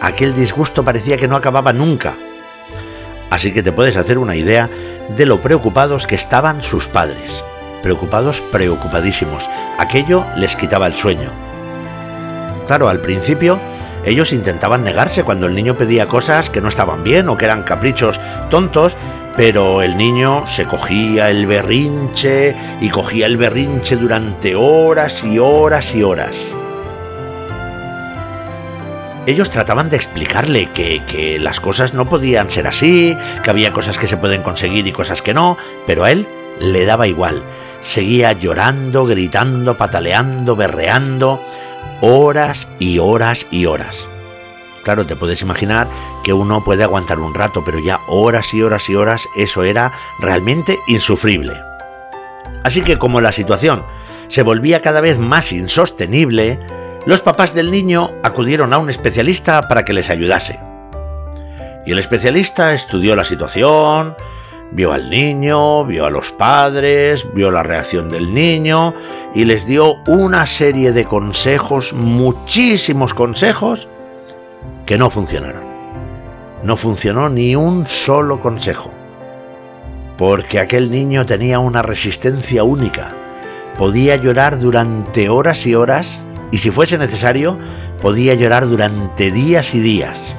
Aquel 0.00 0.34
disgusto 0.34 0.84
parecía 0.84 1.16
que 1.16 1.28
no 1.28 1.36
acababa 1.36 1.72
nunca. 1.72 2.14
Así 3.30 3.52
que 3.52 3.62
te 3.62 3.72
puedes 3.72 3.96
hacer 3.96 4.18
una 4.18 4.36
idea 4.36 4.68
de 5.16 5.26
lo 5.26 5.40
preocupados 5.40 6.06
que 6.06 6.14
estaban 6.14 6.62
sus 6.62 6.88
padres. 6.88 7.44
Preocupados, 7.82 8.40
preocupadísimos. 8.40 9.48
Aquello 9.78 10.26
les 10.36 10.56
quitaba 10.56 10.86
el 10.86 10.94
sueño. 10.94 11.30
Claro, 12.66 12.88
al 12.88 13.00
principio 13.00 13.60
ellos 14.04 14.32
intentaban 14.32 14.84
negarse 14.84 15.22
cuando 15.22 15.46
el 15.46 15.54
niño 15.54 15.76
pedía 15.76 16.06
cosas 16.06 16.50
que 16.50 16.60
no 16.60 16.68
estaban 16.68 17.04
bien 17.04 17.28
o 17.28 17.36
que 17.36 17.44
eran 17.44 17.62
caprichos 17.62 18.20
tontos, 18.50 18.96
pero 19.36 19.82
el 19.82 19.96
niño 19.96 20.46
se 20.46 20.66
cogía 20.66 21.30
el 21.30 21.46
berrinche 21.46 22.54
y 22.80 22.88
cogía 22.90 23.26
el 23.26 23.36
berrinche 23.36 23.96
durante 23.96 24.54
horas 24.54 25.24
y 25.24 25.38
horas 25.38 25.94
y 25.94 26.02
horas. 26.02 26.54
Ellos 29.24 29.50
trataban 29.50 29.88
de 29.88 29.96
explicarle 29.96 30.70
que, 30.72 31.38
las 31.40 31.60
cosas 31.60 31.94
no 31.94 32.08
podían 32.08 32.50
ser 32.50 32.66
así, 32.66 33.16
que 33.44 33.50
había 33.50 33.72
cosas 33.72 33.96
que 33.96 34.08
se 34.08 34.16
pueden 34.16 34.42
conseguir 34.42 34.86
y 34.86 34.92
cosas 34.92 35.22
que 35.22 35.32
no, 35.32 35.56
pero 35.86 36.02
a 36.02 36.10
él 36.10 36.26
le 36.58 36.84
daba 36.84 37.06
igual. 37.06 37.42
Seguía 37.82 38.32
llorando, 38.32 39.06
gritando, 39.06 39.76
pataleando, 39.76 40.56
berreando, 40.56 41.40
horas 42.00 42.68
y 42.80 42.98
horas 42.98 43.46
y 43.50 43.66
horas. 43.66 44.08
Claro, 44.82 45.06
te 45.06 45.14
puedes 45.14 45.40
imaginar 45.42 45.86
que 46.22 46.32
uno 46.32 46.64
puede 46.64 46.84
aguantar 46.84 47.18
un 47.18 47.34
rato, 47.34 47.62
pero 47.64 47.78
ya 47.78 48.00
horas 48.06 48.54
y 48.54 48.62
horas 48.62 48.88
y 48.88 48.94
horas 48.94 49.28
eso 49.36 49.64
era 49.64 49.92
realmente 50.18 50.78
insufrible. 50.86 51.52
Así 52.64 52.82
que 52.82 52.98
como 52.98 53.20
la 53.20 53.32
situación 53.32 53.84
se 54.28 54.42
volvía 54.42 54.82
cada 54.82 55.00
vez 55.00 55.18
más 55.18 55.52
insostenible, 55.52 56.58
los 57.04 57.20
papás 57.20 57.54
del 57.54 57.70
niño 57.70 58.12
acudieron 58.22 58.72
a 58.72 58.78
un 58.78 58.88
especialista 58.88 59.62
para 59.62 59.84
que 59.84 59.92
les 59.92 60.08
ayudase. 60.08 60.60
Y 61.84 61.92
el 61.92 61.98
especialista 61.98 62.72
estudió 62.72 63.16
la 63.16 63.24
situación, 63.24 64.14
vio 64.70 64.92
al 64.92 65.10
niño, 65.10 65.84
vio 65.84 66.06
a 66.06 66.10
los 66.10 66.30
padres, 66.30 67.26
vio 67.34 67.50
la 67.50 67.62
reacción 67.62 68.08
del 68.08 68.32
niño 68.32 68.94
y 69.34 69.44
les 69.44 69.66
dio 69.66 69.96
una 70.06 70.46
serie 70.46 70.92
de 70.92 71.04
consejos, 71.04 71.92
muchísimos 71.92 73.14
consejos, 73.14 73.88
que 74.86 74.96
no 74.96 75.10
funcionaron. 75.10 75.71
No 76.62 76.76
funcionó 76.76 77.28
ni 77.28 77.56
un 77.56 77.86
solo 77.86 78.40
consejo. 78.40 78.92
Porque 80.16 80.60
aquel 80.60 80.90
niño 80.90 81.26
tenía 81.26 81.58
una 81.58 81.82
resistencia 81.82 82.62
única. 82.62 83.14
Podía 83.76 84.16
llorar 84.16 84.58
durante 84.58 85.28
horas 85.28 85.66
y 85.66 85.74
horas 85.74 86.24
y 86.50 86.58
si 86.58 86.70
fuese 86.70 86.98
necesario, 86.98 87.58
podía 88.00 88.34
llorar 88.34 88.68
durante 88.68 89.30
días 89.32 89.74
y 89.74 89.80
días. 89.80 90.36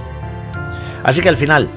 Así 1.03 1.21
que 1.21 1.29
al 1.29 1.37
final, 1.37 1.69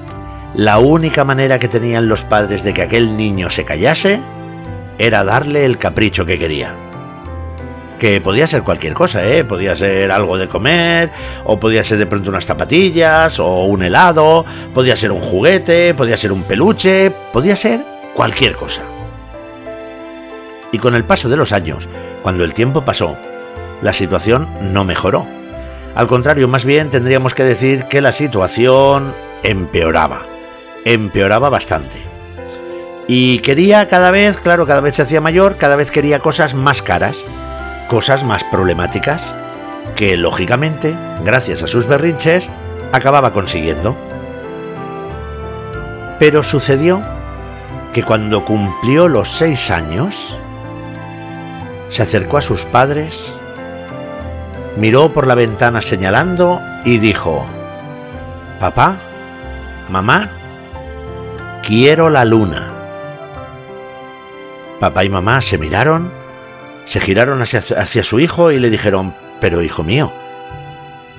la 0.53 0.79
única 0.79 1.23
manera 1.23 1.59
que 1.59 1.67
tenían 1.67 2.07
los 2.07 2.23
padres 2.23 2.63
de 2.63 2.73
que 2.73 2.83
aquel 2.83 3.17
niño 3.17 3.49
se 3.49 3.65
callase 3.65 4.21
era 4.97 5.23
darle 5.23 5.65
el 5.65 5.77
capricho 5.77 6.25
que 6.25 6.39
quería 6.39 6.86
que 7.97 8.21
podía 8.21 8.47
ser 8.47 8.63
cualquier 8.63 8.93
cosa, 8.93 9.25
¿eh? 9.27 9.43
Podía 9.43 9.75
ser 9.75 10.11
algo 10.11 10.37
de 10.37 10.47
comer, 10.47 11.11
o 11.43 11.59
podía 11.59 11.83
ser 11.83 11.97
de 11.97 12.05
pronto 12.05 12.29
unas 12.29 12.45
zapatillas, 12.45 13.39
o 13.39 13.63
un 13.65 13.83
helado, 13.83 14.45
podía 14.73 14.95
ser 14.95 15.11
un 15.11 15.21
juguete, 15.21 15.93
podía 15.93 16.17
ser 16.17 16.31
un 16.31 16.43
peluche, 16.43 17.11
podía 17.31 17.55
ser 17.55 17.81
cualquier 18.13 18.55
cosa. 18.55 18.81
Y 20.71 20.79
con 20.79 20.95
el 20.95 21.03
paso 21.03 21.29
de 21.29 21.37
los 21.37 21.51
años, 21.51 21.87
cuando 22.21 22.43
el 22.43 22.53
tiempo 22.53 22.83
pasó, 22.83 23.17
la 23.81 23.93
situación 23.93 24.47
no 24.73 24.83
mejoró. 24.83 25.27
Al 25.95 26.07
contrario, 26.07 26.47
más 26.47 26.65
bien 26.65 26.89
tendríamos 26.89 27.33
que 27.33 27.43
decir 27.43 27.85
que 27.85 28.01
la 28.01 28.11
situación 28.11 29.13
empeoraba. 29.43 30.21
Empeoraba 30.85 31.49
bastante. 31.49 31.97
Y 33.07 33.39
quería 33.39 33.87
cada 33.87 34.11
vez, 34.11 34.37
claro, 34.37 34.67
cada 34.67 34.81
vez 34.81 34.95
se 34.97 35.01
hacía 35.01 35.21
mayor, 35.21 35.57
cada 35.57 35.75
vez 35.75 35.91
quería 35.91 36.19
cosas 36.19 36.53
más 36.53 36.81
caras 36.81 37.23
cosas 37.87 38.23
más 38.23 38.43
problemáticas 38.43 39.33
que, 39.95 40.17
lógicamente, 40.17 40.95
gracias 41.23 41.63
a 41.63 41.67
sus 41.67 41.87
berrinches, 41.87 42.49
acababa 42.91 43.33
consiguiendo. 43.33 43.97
Pero 46.19 46.43
sucedió 46.43 47.01
que 47.93 48.03
cuando 48.03 48.45
cumplió 48.45 49.07
los 49.07 49.29
seis 49.29 49.71
años, 49.71 50.37
se 51.89 52.03
acercó 52.03 52.37
a 52.37 52.41
sus 52.41 52.65
padres, 52.65 53.33
miró 54.77 55.13
por 55.13 55.25
la 55.25 55.35
ventana 55.35 55.81
señalando 55.81 56.61
y 56.85 56.97
dijo, 56.97 57.45
Papá, 58.59 58.97
mamá, 59.89 60.29
quiero 61.65 62.09
la 62.09 62.25
luna. 62.25 62.73
Papá 64.79 65.05
y 65.05 65.09
mamá 65.09 65.41
se 65.41 65.57
miraron 65.57 66.16
se 66.87 67.01
giraron 67.01 67.41
hacia, 67.41 68.03
su 68.03 68.19
hijo 68.21 68.49
y 68.51 68.59
le 68.59 68.69
dijeron, 68.69 69.13
pero 69.41 69.61
hijo 69.61 69.83
mío, 69.83 70.13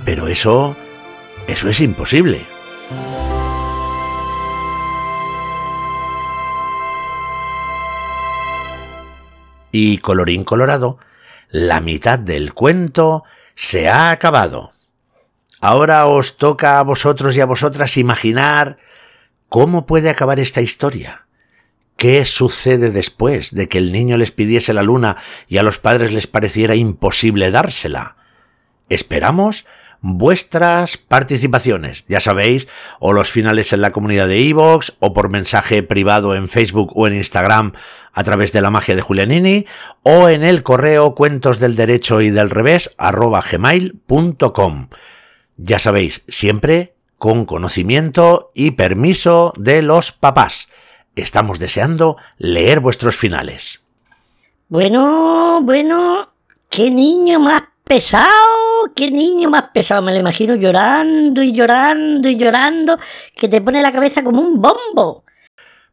pero 0.03 0.27
eso, 0.27 0.75
eso 1.47 1.69
es 1.69 1.81
imposible. 1.81 2.47
Y 9.71 9.99
colorín 9.99 10.43
colorado, 10.43 10.99
la 11.51 11.83
mitad 11.83 12.19
del 12.19 12.55
cuento 12.55 13.25
se 13.55 13.91
ha 13.91 14.11
acabado. 14.11 14.73
Ahora 15.61 16.07
os 16.07 16.39
toca 16.39 16.79
a 16.79 16.83
vosotros 16.83 17.37
y 17.37 17.43
a 17.43 17.47
vosotras 17.47 17.99
imaginar 17.99 18.79
cómo 19.51 19.85
puede 19.85 20.09
acabar 20.09 20.41
esta 20.41 20.63
historia. 20.63 21.28
¿Qué 21.99 22.25
sucede 22.25 22.93
después 22.93 23.53
de 23.53 23.69
que 23.69 23.79
el 23.79 23.91
niño 23.91 24.17
les 24.19 24.31
pidiese 24.31 24.73
la 24.73 24.85
luna 24.85 25.17
y 25.49 25.59
a 25.59 25.65
los 25.65 25.81
padres 25.81 26.13
les 26.13 26.29
pareciera 26.29 26.77
imposible 26.77 27.51
dársela? 27.51 28.15
Esperamos 28.89 29.67
vuestras 30.01 30.97
participaciones, 30.97 32.05
ya 32.07 32.21
sabéis, 32.21 32.69
o 33.01 33.13
los 33.13 33.33
finales 33.33 33.73
en 33.73 33.81
la 33.81 33.91
comunidad 33.91 34.29
de 34.29 34.49
Evox, 34.49 34.95
o 35.01 35.13
por 35.13 35.29
mensaje 35.29 35.83
privado 35.83 36.37
en 36.37 36.49
Facebook 36.49 36.93
o 36.95 37.09
en 37.09 37.15
Instagram 37.15 37.73
a 38.13 38.23
través 38.23 38.53
de 38.53 38.61
la 38.61 38.71
magia 38.71 38.95
de 38.95 39.03
Julianini, 39.03 39.67
o 40.05 40.29
en 40.29 40.45
el 40.45 40.63
correo 40.63 41.17
cuentos 41.17 41.59
del 41.59 41.75
derecho 41.75 42.21
y 42.21 42.31
del 42.31 42.51
revés 42.51 42.95
arroba 42.97 43.43
gmail.com. 43.43 44.89
Ya 45.57 45.81
sabéis, 45.81 46.23
siempre 46.29 46.95
con 47.19 47.45
conocimiento 47.45 48.53
y 48.55 48.71
permiso 48.71 49.53
de 49.57 49.83
los 49.83 50.13
papás. 50.13 50.69
Estamos 51.21 51.59
deseando 51.59 52.17
leer 52.39 52.79
vuestros 52.79 53.17
finales. 53.17 53.83
Bueno, 54.69 55.61
bueno, 55.63 56.29
qué 56.69 56.91
niño 56.93 57.41
más 57.41 57.63
pesado, 57.83 58.29
qué 58.95 59.11
niño 59.11 59.51
más 59.51 59.65
pesado. 59.75 60.01
Me 60.01 60.13
lo 60.13 60.21
imagino 60.21 60.55
llorando 60.55 61.43
y 61.43 61.53
llorando 61.53 62.29
y 62.29 62.37
llorando, 62.37 62.99
que 63.35 63.49
te 63.49 63.61
pone 63.61 63.83
la 63.83 63.91
cabeza 63.91 64.23
como 64.23 64.41
un 64.41 64.63
bombo. 64.63 65.25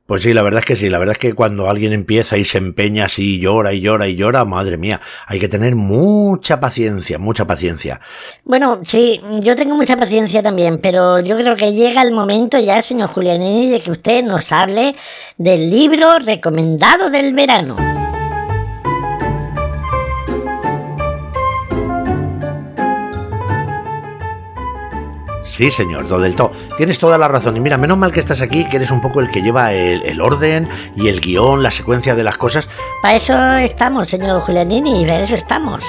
Pues 0.05 0.21
sí, 0.21 0.33
la 0.33 0.43
verdad 0.43 0.59
es 0.59 0.65
que 0.67 0.75
sí, 0.75 0.87
la 0.89 0.99
verdad 0.99 1.13
es 1.13 1.17
que 1.17 1.33
cuando 1.33 1.67
alguien 1.67 1.91
empieza 1.91 2.37
y 2.37 2.45
se 2.45 2.59
empeña 2.59 3.05
así, 3.05 3.39
llora 3.39 3.73
y 3.73 3.81
llora 3.81 4.07
y 4.07 4.15
llora, 4.15 4.45
madre 4.45 4.77
mía, 4.77 5.01
hay 5.25 5.39
que 5.39 5.47
tener 5.47 5.75
mucha 5.75 6.59
paciencia, 6.59 7.17
mucha 7.17 7.47
paciencia. 7.47 7.99
Bueno, 8.43 8.81
sí, 8.83 9.19
yo 9.41 9.55
tengo 9.55 9.75
mucha 9.75 9.97
paciencia 9.97 10.43
también, 10.43 10.77
pero 10.77 11.19
yo 11.21 11.35
creo 11.35 11.55
que 11.55 11.73
llega 11.73 12.03
el 12.03 12.11
momento 12.11 12.59
ya, 12.59 12.83
señor 12.83 13.09
Julianini, 13.09 13.71
de 13.71 13.81
que 13.81 13.89
usted 13.89 14.23
nos 14.23 14.51
hable 14.51 14.95
del 15.39 15.71
libro 15.71 16.19
recomendado 16.19 17.09
del 17.09 17.33
verano. 17.33 18.04
Sí, 25.55 25.71
señor, 25.71 26.09
Dodelto. 26.09 26.51
Tienes 26.75 26.99
toda 26.99 27.17
la 27.17 27.29
razón. 27.29 27.55
Y 27.55 27.61
mira, 27.61 27.77
menos 27.77 27.97
mal 27.97 28.11
que 28.11 28.19
estás 28.19 28.41
aquí, 28.41 28.67
que 28.67 28.75
eres 28.75 28.91
un 28.91 28.99
poco 28.99 29.21
el 29.21 29.29
que 29.29 29.41
lleva 29.41 29.71
el, 29.71 30.19
orden 30.19 30.67
y 30.97 31.07
el 31.07 31.21
guion, 31.21 31.63
la 31.63 31.71
secuencia 31.71 32.13
de 32.13 32.25
las 32.25 32.37
cosas. 32.37 32.67
Para 33.01 33.15
eso 33.15 33.33
estamos, 33.59 34.09
señor 34.09 34.41
Julianini, 34.41 35.05
para 35.05 35.21
eso 35.21 35.35
estamos. 35.35 35.85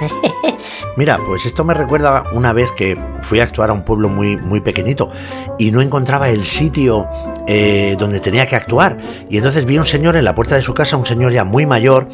mira, 0.96 1.18
pues 1.26 1.46
esto 1.46 1.64
me 1.64 1.74
recuerda 1.74 2.26
una 2.32 2.52
vez 2.52 2.70
que 2.70 2.96
fui 3.22 3.40
a 3.40 3.42
actuar 3.42 3.70
a 3.70 3.72
un 3.72 3.82
pueblo 3.82 4.08
muy, 4.08 4.36
muy 4.36 4.60
pequeñito 4.60 5.10
y 5.58 5.72
no 5.72 5.80
encontraba 5.80 6.28
el 6.28 6.44
sitio 6.44 7.08
eh, 7.48 7.96
donde 7.98 8.20
tenía 8.20 8.46
que 8.46 8.54
actuar. 8.54 8.98
Y 9.28 9.38
entonces 9.38 9.64
vi 9.64 9.78
un 9.78 9.84
señor 9.84 10.16
en 10.16 10.22
la 10.22 10.36
puerta 10.36 10.54
de 10.54 10.62
su 10.62 10.74
casa, 10.74 10.96
un 10.96 11.06
señor 11.06 11.32
ya 11.32 11.42
muy 11.42 11.66
mayor, 11.66 12.06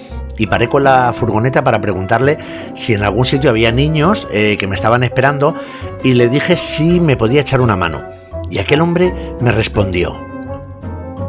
y 0.43 0.49
paré 0.49 0.69
con 0.69 0.83
la 0.83 1.13
furgoneta 1.13 1.63
para 1.63 1.81
preguntarle 1.81 2.37
si 2.75 2.95
en 2.95 3.05
algún 3.05 3.25
sitio 3.25 3.49
había 3.49 3.71
niños 3.71 4.27
eh, 4.33 4.57
que 4.59 4.67
me 4.67 4.75
estaban 4.75 5.05
esperando 5.05 5.55
y 6.03 6.15
le 6.15 6.29
dije 6.29 6.57
si 6.57 6.99
me 6.99 7.17
podía 7.17 7.43
echar 7.43 7.61
una 7.61 7.77
mano. 7.77 8.03
Y 8.51 8.59
aquel 8.59 8.81
hombre 8.81 9.15
me 9.41 9.53
respondió, 9.53 10.21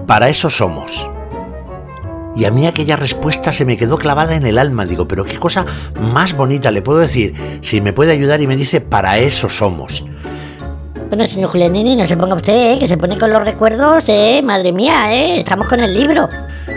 para 0.07 0.29
eso 0.29 0.49
somos. 0.49 1.07
Y 2.35 2.45
a 2.45 2.51
mí 2.51 2.65
aquella 2.65 2.95
respuesta 2.95 3.51
se 3.51 3.65
me 3.65 3.77
quedó 3.77 3.99
clavada 3.99 4.35
en 4.35 4.47
el 4.47 4.57
alma. 4.57 4.87
Digo, 4.87 5.07
pero 5.07 5.25
qué 5.25 5.37
cosa 5.37 5.63
más 6.01 6.35
bonita 6.35 6.71
le 6.71 6.81
puedo 6.81 6.97
decir 6.97 7.35
si 7.61 7.81
me 7.81 7.93
puede 7.93 8.13
ayudar 8.13 8.41
y 8.41 8.47
me 8.47 8.55
dice, 8.55 8.81
para 8.81 9.19
eso 9.19 9.47
somos. 9.47 10.03
Bueno, 11.09 11.27
señor 11.27 11.51
Julianini, 11.51 11.95
no 11.95 12.07
se 12.07 12.17
ponga 12.17 12.33
usted, 12.33 12.73
¿eh? 12.73 12.79
que 12.79 12.87
se 12.87 12.97
pone 12.97 13.19
con 13.19 13.31
los 13.31 13.45
recuerdos, 13.45 14.05
¿eh? 14.07 14.41
Madre 14.43 14.71
mía. 14.71 15.35
Estamos 15.35 15.67
con 15.67 15.81
el 15.81 15.93
libro. 15.93 16.27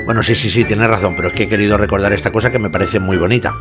Bueno, 0.07 0.23
sí, 0.23 0.37
sí, 0.37 0.49
sí, 0.49 0.64
tiene 0.64 0.87
razón, 0.87 1.14
pero 1.16 1.29
es 1.29 1.35
que 1.35 1.42
he 1.42 1.49
querido 1.49 1.77
recordar 1.77 2.12
esta 2.12 2.31
cosa 2.31 2.53
que 2.53 2.61
me 2.61 2.71
parece 2.71 3.01
muy 3.01 3.16
bonita. 3.16 3.53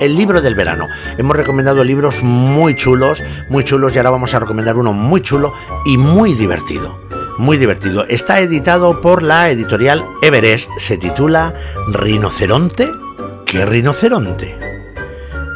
El 0.00 0.16
libro 0.16 0.40
del 0.40 0.54
verano. 0.54 0.88
Hemos 1.18 1.36
recomendado 1.36 1.84
libros 1.84 2.22
muy 2.22 2.74
chulos, 2.74 3.22
muy 3.50 3.64
chulos, 3.64 3.94
y 3.94 3.98
ahora 3.98 4.08
vamos 4.08 4.32
a 4.34 4.40
recomendar 4.40 4.78
uno 4.78 4.94
muy 4.94 5.20
chulo 5.20 5.52
y 5.84 5.98
muy 5.98 6.32
divertido. 6.32 6.98
Muy 7.36 7.58
divertido. 7.58 8.06
Está 8.08 8.40
editado 8.40 9.02
por 9.02 9.22
la 9.22 9.50
editorial 9.50 10.02
Everest. 10.22 10.70
Se 10.78 10.96
titula 10.96 11.52
Rinoceronte. 11.88 12.88
¿Qué 13.44 13.66
rinoceronte? 13.66 14.56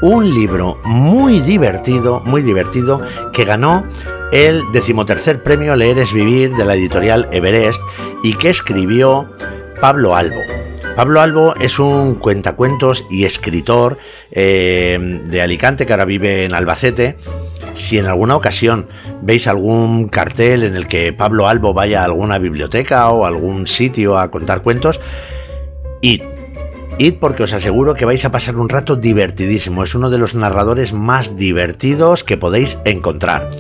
Un 0.02 0.32
libro 0.34 0.78
muy 0.84 1.40
divertido, 1.40 2.20
muy 2.20 2.42
divertido, 2.42 3.00
que 3.32 3.46
ganó 3.46 3.84
el 4.30 4.62
decimotercer 4.72 5.42
premio 5.42 5.74
Leer 5.74 5.98
es 6.00 6.12
Vivir 6.12 6.54
de 6.54 6.66
la 6.66 6.74
editorial 6.74 7.30
Everest 7.32 7.80
y 8.22 8.34
que 8.34 8.50
escribió 8.50 9.26
Pablo 9.80 10.16
Albo. 10.16 10.40
Pablo 10.96 11.20
Albo 11.20 11.54
es 11.54 11.78
un 11.78 12.16
cuentacuentos 12.16 13.04
y 13.10 13.24
escritor 13.24 13.96
eh, 14.32 15.20
de 15.24 15.40
Alicante 15.40 15.86
que 15.86 15.92
ahora 15.92 16.04
vive 16.04 16.44
en 16.44 16.52
Albacete. 16.52 17.16
Si 17.74 17.96
en 17.96 18.06
alguna 18.06 18.34
ocasión 18.34 18.88
veis 19.22 19.46
algún 19.46 20.08
cartel 20.08 20.64
en 20.64 20.74
el 20.74 20.88
que 20.88 21.12
Pablo 21.12 21.46
Albo 21.46 21.74
vaya 21.74 22.00
a 22.02 22.06
alguna 22.06 22.38
biblioteca 22.38 23.08
o 23.10 23.24
algún 23.24 23.68
sitio 23.68 24.18
a 24.18 24.32
contar 24.32 24.62
cuentos, 24.62 25.00
id. 26.00 26.22
Id 26.98 27.14
porque 27.20 27.44
os 27.44 27.52
aseguro 27.52 27.94
que 27.94 28.04
vais 28.04 28.24
a 28.24 28.32
pasar 28.32 28.56
un 28.56 28.68
rato 28.68 28.96
divertidísimo. 28.96 29.84
Es 29.84 29.94
uno 29.94 30.10
de 30.10 30.18
los 30.18 30.34
narradores 30.34 30.92
más 30.92 31.36
divertidos 31.36 32.24
que 32.24 32.36
podéis 32.36 32.78
encontrar 32.84 33.52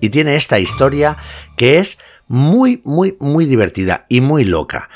y 0.00 0.08
tiene 0.08 0.34
esta 0.34 0.58
historia 0.58 1.16
que 1.56 1.78
es 1.78 1.98
muy, 2.26 2.80
muy, 2.84 3.16
muy 3.20 3.46
divertida 3.46 4.06
y 4.08 4.20
muy 4.20 4.44
loca. 4.44 4.88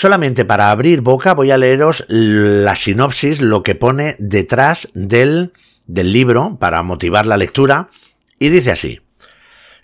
Solamente 0.00 0.46
para 0.46 0.70
abrir 0.70 1.02
boca 1.02 1.34
voy 1.34 1.50
a 1.50 1.58
leeros 1.58 2.06
la 2.08 2.74
sinopsis, 2.74 3.42
lo 3.42 3.62
que 3.62 3.74
pone 3.74 4.16
detrás 4.18 4.88
del, 4.94 5.52
del 5.84 6.14
libro 6.14 6.56
para 6.58 6.82
motivar 6.82 7.26
la 7.26 7.36
lectura, 7.36 7.90
y 8.38 8.48
dice 8.48 8.70
así. 8.70 9.02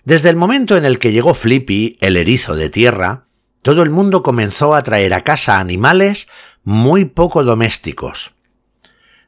Desde 0.05 0.31
el 0.31 0.35
momento 0.35 0.75
en 0.75 0.85
el 0.85 0.97
que 0.97 1.11
llegó 1.11 1.35
Flippy, 1.35 1.99
el 2.01 2.17
erizo 2.17 2.55
de 2.55 2.71
tierra, 2.71 3.27
todo 3.61 3.83
el 3.83 3.91
mundo 3.91 4.23
comenzó 4.23 4.73
a 4.73 4.81
traer 4.81 5.13
a 5.13 5.23
casa 5.23 5.59
animales 5.59 6.27
muy 6.63 7.05
poco 7.05 7.43
domésticos. 7.43 8.31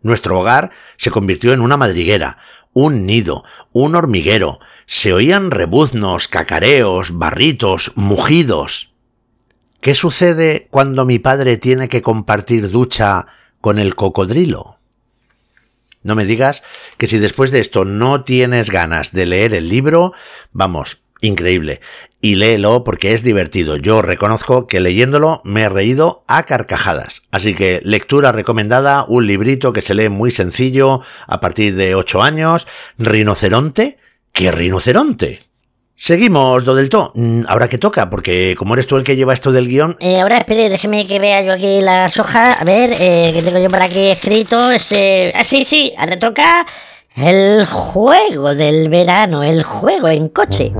Nuestro 0.01 0.39
hogar 0.39 0.71
se 0.97 1.11
convirtió 1.11 1.53
en 1.53 1.61
una 1.61 1.77
madriguera, 1.77 2.39
un 2.73 3.05
nido, 3.05 3.43
un 3.73 3.93
hormiguero, 3.93 4.59
se 4.87 5.13
oían 5.13 5.51
rebuznos, 5.51 6.27
cacareos, 6.27 7.19
barritos, 7.19 7.91
mugidos. 7.93 8.89
¿Qué 9.81 9.93
sucede 9.93 10.67
cuando 10.71 11.05
mi 11.05 11.19
padre 11.19 11.57
tiene 11.57 11.87
que 11.87 12.01
compartir 12.01 12.69
ducha 12.69 13.27
con 13.61 13.79
el 13.79 13.95
cocodrilo? 13.95 14.79
No 16.03 16.15
me 16.15 16.25
digas 16.25 16.63
que 16.97 17.07
si 17.07 17.17
después 17.17 17.51
de 17.51 17.61
esto 17.61 17.85
no 17.85 18.25
tienes 18.25 18.71
ganas 18.71 19.13
de 19.13 19.25
leer 19.25 19.53
el 19.53 19.69
libro, 19.69 20.11
vamos, 20.51 21.01
increíble. 21.21 21.79
Y 22.19 22.35
léelo 22.35 22.83
porque 22.83 23.13
es 23.13 23.23
divertido. 23.23 23.77
Yo 23.77 24.01
reconozco 24.01 24.67
que 24.67 24.81
leyéndolo 24.81 25.41
me 25.45 25.61
he 25.61 25.69
reído 25.69 26.25
a 26.27 26.43
carcajadas. 26.43 27.23
Así 27.31 27.55
que 27.55 27.79
lectura 27.83 28.33
recomendada, 28.33 29.05
un 29.07 29.27
librito 29.27 29.71
que 29.71 29.81
se 29.81 29.95
lee 29.95 30.09
muy 30.09 30.31
sencillo 30.31 31.01
a 31.25 31.39
partir 31.39 31.75
de 31.75 31.95
8 31.95 32.21
años. 32.21 32.67
Rinoceronte. 32.97 33.97
¿Qué 34.33 34.51
rinoceronte? 34.51 35.48
Seguimos, 36.01 36.63
Dodelto. 36.63 37.11
Mm, 37.13 37.41
ahora 37.49 37.67
que 37.67 37.77
toca, 37.77 38.09
porque 38.09 38.55
como 38.57 38.73
eres 38.73 38.87
tú 38.87 38.95
el 38.95 39.03
que 39.03 39.17
lleva 39.17 39.33
esto 39.33 39.51
del 39.51 39.67
guion. 39.67 39.97
Eh, 39.99 40.21
ahora 40.21 40.37
espere, 40.37 40.69
déjeme 40.69 41.05
que 41.05 41.19
vea 41.19 41.41
yo 41.41 41.51
aquí 41.51 41.81
las 41.81 42.17
hojas. 42.17 42.55
A 42.61 42.63
ver, 42.63 42.91
eh, 42.97 43.31
que 43.33 43.41
tengo 43.41 43.59
yo 43.59 43.69
por 43.69 43.81
aquí 43.81 44.07
escrito. 44.07 44.71
Ese... 44.71 45.33
Ah, 45.35 45.43
sí, 45.43 45.65
sí, 45.65 45.93
ahora 45.97 46.17
toca 46.17 46.65
el 47.17 47.65
juego 47.65 48.55
del 48.55 48.87
verano, 48.87 49.43
el 49.43 49.61
juego 49.61 50.07
en 50.07 50.29
coche. 50.29 50.71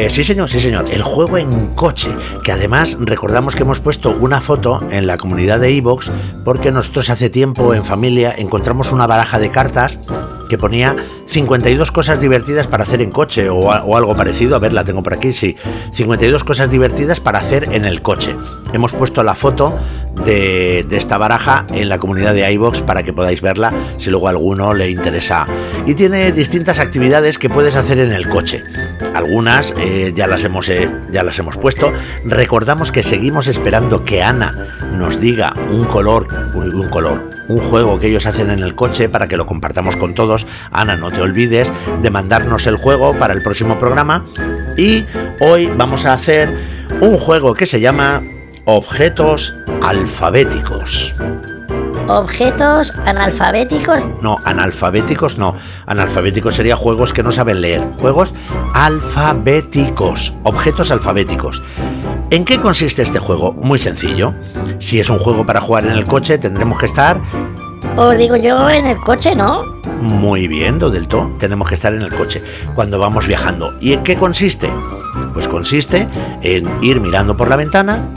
Eh, 0.00 0.08
sí, 0.08 0.24
señor, 0.24 0.48
sí, 0.48 0.58
señor. 0.60 0.86
El 0.90 1.02
juego 1.02 1.36
en 1.36 1.74
coche, 1.74 2.08
que 2.42 2.52
además 2.52 2.96
recordamos 3.00 3.54
que 3.54 3.64
hemos 3.64 3.80
puesto 3.80 4.16
una 4.18 4.40
foto 4.40 4.80
en 4.90 5.06
la 5.06 5.18
comunidad 5.18 5.60
de 5.60 5.76
Evox 5.76 6.10
porque 6.42 6.72
nosotros 6.72 7.10
hace 7.10 7.28
tiempo 7.28 7.74
en 7.74 7.84
familia 7.84 8.34
encontramos 8.34 8.92
una 8.92 9.06
baraja 9.06 9.38
de 9.38 9.50
cartas 9.50 9.98
que 10.48 10.56
ponía 10.56 10.96
52 11.26 11.92
cosas 11.92 12.18
divertidas 12.18 12.66
para 12.66 12.84
hacer 12.84 13.02
en 13.02 13.10
coche 13.10 13.50
o, 13.50 13.70
algo 13.70 14.16
parecido. 14.16 14.56
A 14.56 14.58
ver, 14.58 14.72
la 14.72 14.84
tengo 14.84 15.02
por 15.02 15.12
aquí, 15.12 15.34
sí. 15.34 15.54
52 15.92 16.44
cosas 16.44 16.70
divertidas 16.70 17.20
para 17.20 17.40
hacer 17.40 17.68
en 17.72 17.84
el 17.84 18.00
coche. 18.00 18.34
Hemos 18.72 18.92
puesto 18.92 19.22
la 19.22 19.34
foto 19.34 19.76
de, 20.24 20.86
esta 20.92 21.18
baraja 21.18 21.66
en 21.74 21.90
la 21.90 21.98
comunidad 21.98 22.32
de 22.32 22.50
iBox 22.52 22.80
para 22.80 23.02
que 23.02 23.12
podáis 23.12 23.42
verla 23.42 23.74
si 23.98 24.08
luego 24.08 24.28
a 24.28 24.30
alguno 24.30 24.72
le 24.72 24.88
interesa. 24.88 25.46
Y 25.84 25.94
tiene 25.94 26.32
distintas 26.32 26.78
actividades 26.78 27.36
que 27.36 27.50
puedes 27.50 27.76
hacer 27.76 27.98
en 27.98 28.12
el 28.12 28.30
coche. 28.30 28.64
Algunas 29.14 29.74
eh, 29.76 30.12
ya, 30.14 30.26
las 30.26 30.44
hemos, 30.44 30.68
eh, 30.68 30.90
ya 31.10 31.22
las 31.22 31.38
hemos 31.38 31.56
puesto. 31.56 31.92
Recordamos 32.24 32.92
que 32.92 33.02
seguimos 33.02 33.48
esperando 33.48 34.04
que 34.04 34.22
Ana 34.22 34.54
nos 34.96 35.20
diga 35.20 35.52
un 35.70 35.84
color, 35.84 36.26
un 36.54 36.88
color, 36.88 37.30
un 37.48 37.58
juego 37.58 37.98
que 37.98 38.08
ellos 38.08 38.26
hacen 38.26 38.50
en 38.50 38.60
el 38.60 38.74
coche 38.74 39.08
para 39.08 39.28
que 39.28 39.36
lo 39.36 39.46
compartamos 39.46 39.96
con 39.96 40.14
todos. 40.14 40.46
Ana, 40.70 40.96
no 40.96 41.10
te 41.10 41.20
olvides 41.20 41.72
de 42.02 42.10
mandarnos 42.10 42.66
el 42.66 42.76
juego 42.76 43.18
para 43.18 43.34
el 43.34 43.42
próximo 43.42 43.78
programa. 43.78 44.26
Y 44.76 45.04
hoy 45.40 45.66
vamos 45.76 46.06
a 46.06 46.12
hacer 46.12 46.54
un 47.00 47.18
juego 47.18 47.54
que 47.54 47.66
se 47.66 47.80
llama 47.80 48.22
Objetos 48.64 49.54
alfabéticos. 49.82 51.14
¿Objetos 52.10 52.92
analfabéticos? 53.06 54.00
No, 54.20 54.36
analfabéticos 54.44 55.38
no. 55.38 55.54
Analfabéticos 55.86 56.56
sería 56.56 56.74
juegos 56.74 57.12
que 57.12 57.22
no 57.22 57.30
saben 57.30 57.60
leer. 57.60 57.86
Juegos 57.98 58.34
alfabéticos. 58.74 60.34
Objetos 60.42 60.90
alfabéticos. 60.90 61.62
¿En 62.32 62.44
qué 62.44 62.58
consiste 62.58 63.02
este 63.02 63.20
juego? 63.20 63.52
Muy 63.52 63.78
sencillo. 63.78 64.34
Si 64.80 64.98
es 64.98 65.08
un 65.08 65.20
juego 65.20 65.46
para 65.46 65.60
jugar 65.60 65.86
en 65.86 65.92
el 65.92 66.04
coche, 66.04 66.36
tendremos 66.38 66.80
que 66.80 66.86
estar... 66.86 67.20
Os 67.96 68.18
digo 68.18 68.34
yo, 68.34 68.68
en 68.68 68.86
el 68.86 68.96
coche, 68.98 69.36
¿no? 69.36 69.62
Muy 70.00 70.48
bien, 70.48 70.80
Dodelto. 70.80 71.30
Tenemos 71.38 71.68
que 71.68 71.74
estar 71.74 71.94
en 71.94 72.02
el 72.02 72.12
coche 72.12 72.42
cuando 72.74 72.98
vamos 72.98 73.28
viajando. 73.28 73.78
¿Y 73.80 73.92
en 73.92 74.02
qué 74.02 74.16
consiste? 74.16 74.68
Pues 75.32 75.46
consiste 75.46 76.08
en 76.42 76.68
ir 76.82 77.00
mirando 77.00 77.36
por 77.36 77.48
la 77.48 77.54
ventana, 77.54 78.12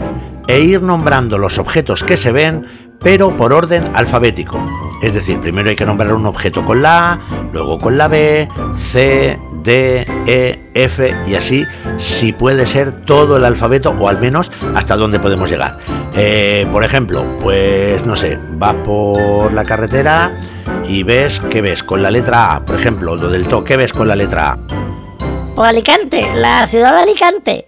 e 0.48 0.60
ir 0.62 0.82
nombrando 0.82 1.38
los 1.38 1.58
objetos 1.58 2.04
que 2.04 2.18
se 2.18 2.32
ven, 2.32 2.66
pero 3.04 3.36
por 3.36 3.54
orden 3.54 3.92
alfabético. 3.94 4.64
Es 5.02 5.14
decir, 5.14 5.40
primero 5.40 5.70
hay 5.70 5.76
que 5.76 5.86
nombrar 5.86 6.14
un 6.14 6.26
objeto 6.26 6.64
con 6.64 6.82
la 6.82 7.14
A, 7.14 7.20
luego 7.52 7.78
con 7.78 7.98
la 7.98 8.08
B, 8.08 8.48
C, 8.78 9.38
D, 9.64 10.08
E, 10.26 10.60
F 10.74 11.16
y 11.28 11.36
así, 11.36 11.66
si 11.98 12.32
puede 12.32 12.66
ser 12.66 13.06
todo 13.06 13.36
el 13.38 13.44
alfabeto 13.44 13.92
o 13.92 14.08
al 14.08 14.20
menos 14.20 14.52
hasta 14.76 14.96
dónde 14.96 15.20
podemos 15.20 15.50
llegar. 15.50 15.78
Eh, 16.16 16.66
por 16.72 16.86
ejemplo, 16.86 17.26
pues 17.42 18.06
no 18.06 18.16
sé, 18.16 18.40
vas 18.54 18.76
por 18.76 19.52
la 19.52 19.66
carretera 19.66 20.40
y 20.88 21.04
ves, 21.04 21.42
¿qué 21.50 21.62
ves? 21.62 21.84
Con 21.84 22.02
la 22.02 22.12
letra 22.12 22.54
A, 22.54 22.66
por 22.66 22.76
ejemplo, 22.76 23.18
lo 23.18 23.30
del 23.30 23.48
to, 23.48 23.64
¿qué 23.64 23.76
ves 23.76 23.92
con 23.92 24.08
la 24.08 24.16
letra 24.16 24.52
A? 24.52 24.58
O 25.56 25.64
Alicante, 25.64 26.34
la 26.36 26.66
ciudad 26.66 26.94
de 26.94 27.02
Alicante. 27.02 27.68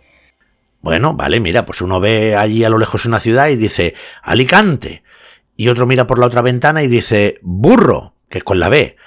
Bueno, 0.81 1.13
vale, 1.13 1.39
mira, 1.39 1.65
pues 1.65 1.81
uno 1.81 1.99
ve 1.99 2.35
allí 2.35 2.63
a 2.63 2.69
lo 2.69 2.77
lejos 2.77 3.05
una 3.05 3.19
ciudad 3.19 3.47
y 3.47 3.55
dice 3.55 3.95
Alicante. 4.21 5.03
Y 5.55 5.69
otro 5.69 5.85
mira 5.85 6.07
por 6.07 6.19
la 6.19 6.25
otra 6.25 6.41
ventana 6.41 6.83
y 6.83 6.87
dice 6.87 7.35
burro, 7.41 8.15
que 8.29 8.39
es 8.39 8.43
con 8.43 8.59
la 8.59 8.69
B. 8.69 8.97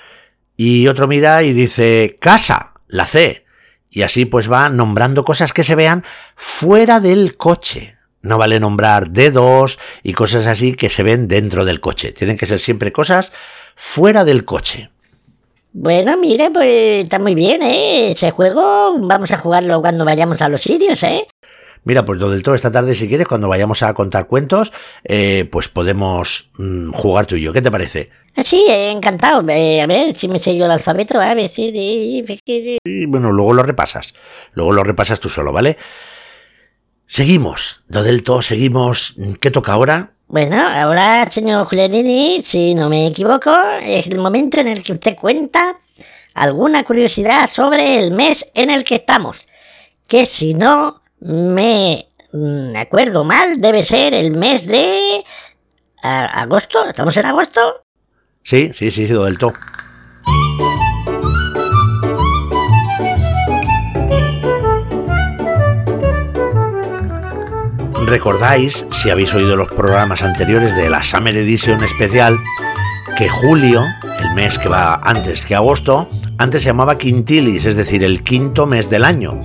Y 0.57 0.89
otro 0.89 1.07
mira 1.07 1.43
y 1.43 1.53
dice 1.53 2.17
casa, 2.21 2.73
la 2.89 3.07
C. 3.07 3.45
Y 3.91 4.03
así 4.03 4.25
pues 4.25 4.51
va 4.51 4.69
nombrando 4.69 5.25
cosas 5.25 5.53
que 5.53 5.63
se 5.63 5.75
vean 5.75 6.05
fuera 6.35 7.01
del 7.01 7.37
coche. 7.37 7.97
No 8.21 8.39
vale 8.39 8.59
nombrar 8.61 9.11
dedos 9.11 9.79
y 10.03 10.13
cosas 10.13 10.47
así 10.47 10.75
que 10.75 10.89
se 10.89 11.03
ven 11.03 11.29
dentro 11.29 11.65
del 11.65 11.81
coche. 11.81 12.13
Tienen 12.13 12.37
que 12.37 12.47
ser 12.47 12.59
siempre 12.59 12.93
cosas 12.93 13.33
fuera 13.77 14.25
del 14.25 14.45
coche. 14.45 14.91
Bueno, 15.73 16.17
mire, 16.17 16.51
pues 16.51 17.05
está 17.05 17.19
muy 17.19 17.35
bien, 17.35 17.63
¿eh? 17.63 18.11
Ese 18.11 18.31
juego 18.31 18.99
vamos 18.99 19.31
a 19.33 19.37
jugarlo 19.37 19.81
cuando 19.81 20.05
vayamos 20.05 20.43
a 20.43 20.49
los 20.49 20.63
sitios, 20.63 21.03
¿eh? 21.05 21.27
Mira, 21.85 22.05
pues 22.05 22.21
lo 22.21 22.31
del 22.31 22.43
todo 22.43 22.55
esta 22.55 22.71
tarde, 22.71 22.95
si 22.95 23.09
quieres, 23.09 23.27
cuando 23.27 23.49
vayamos 23.49 23.83
a 23.83 23.95
contar 23.95 24.27
cuentos, 24.27 24.73
eh, 25.05 25.49
pues 25.51 25.69
podemos 25.69 26.51
mm, 26.59 26.93
jugar 26.93 27.27
tú 27.27 27.37
y 27.37 27.43
yo. 27.43 27.53
¿Qué 27.53 27.63
te 27.63 27.71
parece? 27.71 28.11
Ah, 28.37 28.43
sí, 28.43 28.67
encantado. 28.69 29.43
Eh, 29.49 29.81
a 29.81 29.87
ver 29.87 30.15
si 30.15 30.29
me 30.29 30.39
sé 30.39 30.57
yo 30.57 30.67
el 30.67 30.71
alfabeto. 30.71 31.21
A 31.21 31.35
ver 31.35 31.49
si. 31.49 31.73
Y 32.85 33.07
bueno, 33.07 33.33
luego 33.33 33.53
lo 33.53 33.63
repasas. 33.63 34.15
Luego 34.53 34.73
lo 34.73 34.85
repasas 34.85 35.19
tú 35.19 35.29
solo, 35.29 35.57
¿ale? 35.57 35.77
Seguimos. 37.07 37.83
Lo 37.89 38.03
del 38.03 38.23
todo, 38.23 38.43
seguimos. 38.43 39.17
¿Qué 39.41 39.51
toca 39.51 39.73
ahora? 39.73 40.13
Bueno, 40.29 40.61
ahora, 40.61 41.29
señor 41.31 41.65
Julianini, 41.65 42.43
si 42.43 42.75
no 42.75 42.91
me 42.91 43.07
equivoco, 43.07 43.51
es 43.83 44.07
el 44.09 44.19
momento 44.19 44.61
en 44.61 44.69
el 44.69 44.83
que 44.83 44.93
usted 44.93 45.17
cuenta 45.17 45.79
alguna 46.35 46.85
curiosidad 46.85 47.47
sobre 47.47 47.99
el 47.99 48.13
mes 48.13 48.47
en 48.53 48.69
el 48.69 48.85
que 48.85 48.97
estamos. 48.97 49.49
Que 50.07 50.27
si 50.27 50.53
no 50.53 51.01
me 51.21 52.09
mm, 52.33 52.77
acuerdo 52.77 53.25
mal, 53.25 53.55
debe 53.59 53.83
ser 53.83 54.15
el 54.15 54.33
mes 54.33 54.67
de... 54.67 55.25
agosto. 56.03 56.85
¿Estamos 56.87 57.17
en 57.17 57.27
agosto? 57.27 57.61
Sí, 58.43 58.71
sí, 58.73 58.91
sí, 58.91 59.07
sí, 59.07 59.15
del 59.15 59.39
todo. 59.39 59.53
Recordáis, 68.07 68.87
si 68.91 69.11
habéis 69.11 69.35
oído 69.35 69.55
los 69.55 69.69
programas 69.69 70.23
anteriores 70.23 70.75
de 70.75 70.89
la 70.89 71.03
Summer 71.03 71.37
Edition 71.37 71.85
especial, 71.85 72.39
que 73.19 73.29
julio, 73.29 73.85
el 74.19 74.35
mes 74.35 74.59
que 74.59 74.71
va 74.71 74.95
antes 74.95 75.45
que 75.45 75.55
agosto, 75.55 76.09
antes 76.39 76.63
se 76.63 76.69
llamaba 76.69 76.97
Quintilis, 76.97 77.67
es 77.67 77.77
decir, 77.77 78.03
el 78.03 78.25
quinto 78.25 78.65
mes 78.65 78.89
del 78.89 79.05
año. 79.05 79.43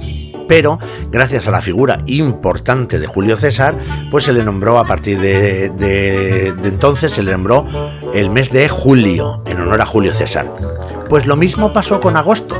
Pero, 0.55 0.77
gracias 1.09 1.47
a 1.47 1.51
la 1.51 1.61
figura 1.61 1.97
importante 2.05 2.99
de 2.99 3.07
Julio 3.07 3.37
César, 3.37 3.75
pues 4.11 4.25
se 4.25 4.33
le 4.33 4.43
nombró 4.43 4.77
a 4.77 4.85
partir 4.85 5.19
de, 5.19 6.53
entonces, 6.63 7.11
se 7.11 7.23
le 7.23 7.31
nombró 7.31 7.65
el 8.13 8.29
mes 8.29 8.51
de 8.51 8.69
julio, 8.69 9.41
en 9.47 9.59
honor 9.59 9.81
a 9.81 9.87
Julio 9.87 10.13
César. 10.13 10.53
Pues 11.09 11.25
lo 11.25 11.35
mismo 11.35 11.73
pasó 11.73 11.99
con 11.99 12.17
agosto. 12.17 12.55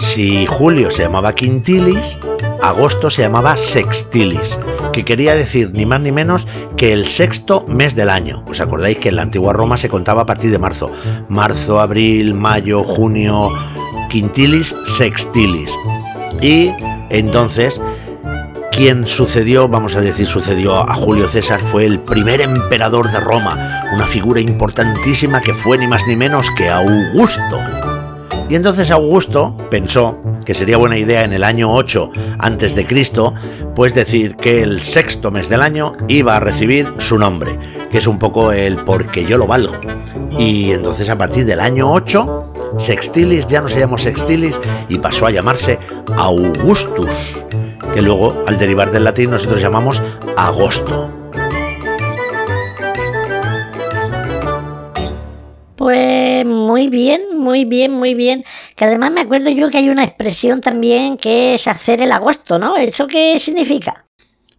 Si 0.00 0.46
julio 0.46 0.90
se 0.90 1.04
llamaba 1.04 1.32
Quintilis, 1.32 2.18
agosto 2.60 3.08
se 3.08 3.22
llamaba 3.22 3.56
Sextilis 3.56 4.58
que 4.92 5.04
quería 5.04 5.36
decir 5.36 5.70
ni 5.74 5.86
más 5.86 6.00
ni 6.00 6.10
menos 6.10 6.48
que 6.76 6.92
el 6.92 7.06
sexto 7.06 7.64
mes 7.68 7.94
del 7.94 8.10
año. 8.10 8.42
¿Os 8.48 8.60
acordáis 8.60 8.98
que 8.98 9.10
en 9.10 9.16
la 9.16 9.22
antigua 9.22 9.52
Roma 9.52 9.76
se 9.76 9.88
contaba 9.88 10.22
a 10.22 10.26
partir 10.26 10.50
de 10.50 10.58
marzo? 10.58 10.90
Marzo, 11.28 11.78
abril, 11.78 12.34
mayo, 12.34 12.82
junio, 12.82 13.52
quintilis, 14.08 14.74
sextilis. 14.84 15.70
Y 16.40 16.72
entonces, 17.10 17.80
quien 18.72 19.06
sucedió, 19.06 19.68
vamos 19.68 19.96
a 19.96 20.00
decir, 20.00 20.26
sucedió 20.26 20.76
a 20.76 20.94
Julio 20.94 21.28
César, 21.28 21.60
fue 21.60 21.86
el 21.86 22.00
primer 22.00 22.40
emperador 22.40 23.10
de 23.10 23.20
Roma, 23.20 23.84
una 23.94 24.06
figura 24.06 24.40
importantísima 24.40 25.40
que 25.40 25.54
fue 25.54 25.78
ni 25.78 25.88
más 25.88 26.06
ni 26.06 26.14
menos 26.14 26.50
que 26.50 26.68
Augusto. 26.68 27.58
Y 28.48 28.54
entonces 28.54 28.90
Augusto 28.90 29.56
pensó 29.70 30.18
que 30.44 30.54
sería 30.54 30.76
buena 30.76 30.96
idea 30.96 31.24
en 31.24 31.32
el 31.32 31.42
año 31.42 31.72
8 31.72 32.10
antes 32.38 32.76
de 32.76 32.86
Cristo, 32.86 33.34
pues 33.74 33.94
decir 33.94 34.36
que 34.36 34.62
el 34.62 34.82
sexto 34.82 35.30
mes 35.30 35.48
del 35.48 35.62
año 35.62 35.92
iba 36.06 36.36
a 36.36 36.40
recibir 36.40 36.92
su 36.98 37.18
nombre, 37.18 37.58
que 37.90 37.98
es 37.98 38.06
un 38.06 38.18
poco 38.18 38.52
el 38.52 38.84
porque 38.84 39.24
yo 39.24 39.38
lo 39.38 39.46
valgo. 39.46 39.74
Y 40.38 40.72
entonces 40.72 41.08
a 41.08 41.18
partir 41.18 41.44
del 41.46 41.60
año 41.60 41.90
8 41.90 42.52
Sextilis 42.78 43.46
ya 43.46 43.60
no 43.60 43.68
se 43.68 43.80
llamó 43.80 43.98
Sextilis 43.98 44.60
y 44.88 44.98
pasó 44.98 45.26
a 45.26 45.30
llamarse 45.30 45.78
Augustus, 46.16 47.44
que 47.94 48.02
luego 48.02 48.44
al 48.46 48.58
derivar 48.58 48.90
del 48.90 49.04
latín 49.04 49.30
nosotros 49.30 49.60
llamamos 49.60 50.02
agosto. 50.36 51.10
Pues 55.76 56.44
muy 56.44 56.88
bien, 56.88 57.38
muy 57.38 57.64
bien, 57.64 57.92
muy 57.92 58.14
bien. 58.14 58.44
Que 58.74 58.86
además 58.86 59.12
me 59.12 59.20
acuerdo 59.20 59.50
yo 59.50 59.70
que 59.70 59.78
hay 59.78 59.88
una 59.88 60.04
expresión 60.04 60.60
también 60.60 61.16
que 61.16 61.54
es 61.54 61.68
hacer 61.68 62.00
el 62.00 62.12
agosto, 62.12 62.58
¿no? 62.58 62.76
¿Eso 62.76 63.06
qué 63.06 63.38
significa? 63.38 64.05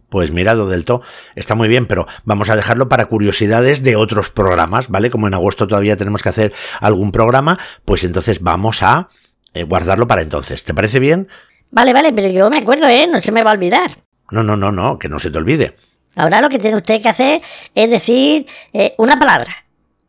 Pues 0.08 0.32
mira, 0.32 0.54
lo 0.54 0.68
del 0.68 0.84
to 0.84 1.02
está 1.34 1.54
muy 1.54 1.68
bien, 1.68 1.86
pero 1.86 2.06
vamos 2.24 2.50
a 2.50 2.56
dejarlo 2.56 2.88
para 2.88 3.06
curiosidades 3.06 3.82
de 3.82 3.96
otros 3.96 4.30
programas, 4.30 4.88
¿vale? 4.88 5.10
Como 5.10 5.28
en 5.28 5.34
agosto 5.34 5.66
todavía 5.66 5.96
tenemos 5.96 6.22
que 6.22 6.30
hacer 6.30 6.52
algún 6.80 7.12
programa, 7.12 7.58
pues 7.84 8.04
entonces 8.04 8.42
vamos 8.42 8.82
a 8.82 9.08
eh, 9.54 9.64
guardarlo 9.64 10.06
para 10.06 10.22
entonces. 10.22 10.64
¿Te 10.64 10.74
parece 10.74 10.98
bien? 10.98 11.28
Vale, 11.70 11.92
vale, 11.92 12.12
pero 12.12 12.28
yo 12.28 12.48
me 12.48 12.58
acuerdo, 12.58 12.86
¿eh? 12.86 13.06
No 13.06 13.20
se 13.20 13.32
me 13.32 13.42
va 13.42 13.50
a 13.50 13.54
olvidar. 13.54 13.98
No, 14.30 14.42
no, 14.42 14.56
no, 14.56 14.72
no, 14.72 14.98
que 14.98 15.08
no 15.08 15.18
se 15.18 15.30
te 15.30 15.38
olvide. 15.38 15.76
Ahora 16.16 16.40
lo 16.40 16.48
que 16.48 16.58
tiene 16.58 16.76
usted 16.76 17.02
que 17.02 17.08
hacer 17.08 17.42
es 17.74 17.90
decir 17.90 18.46
eh, 18.72 18.94
una 18.96 19.18
palabra 19.18 19.68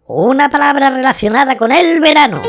una 0.09 0.49
palabra 0.49 0.89
relacionada 0.89 1.55
con 1.55 1.71
el 1.71 1.99
verano. 1.99 2.41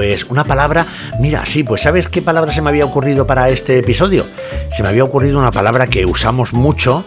Pues 0.00 0.24
una 0.30 0.44
palabra, 0.44 0.86
mira, 1.18 1.44
sí, 1.44 1.62
pues 1.62 1.82
¿sabes 1.82 2.08
qué 2.08 2.22
palabra 2.22 2.52
se 2.52 2.62
me 2.62 2.70
había 2.70 2.86
ocurrido 2.86 3.26
para 3.26 3.50
este 3.50 3.80
episodio? 3.80 4.24
Se 4.70 4.82
me 4.82 4.88
había 4.88 5.04
ocurrido 5.04 5.38
una 5.38 5.50
palabra 5.50 5.88
que 5.88 6.06
usamos 6.06 6.54
mucho 6.54 7.04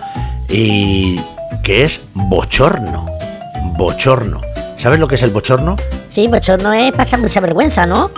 y 0.47 1.19
que 1.63 1.85
es 1.85 2.03
bochorno. 2.13 3.07
Bochorno. 3.75 4.41
¿Sabes 4.77 4.99
lo 4.99 5.07
que 5.07 5.15
es 5.15 5.23
el 5.23 5.31
bochorno? 5.31 5.75
Sí, 6.11 6.27
bochorno 6.27 6.71
es 6.71 6.93
pasar 6.93 7.19
mucha 7.19 7.39
vergüenza, 7.39 7.87
¿no? 7.87 8.11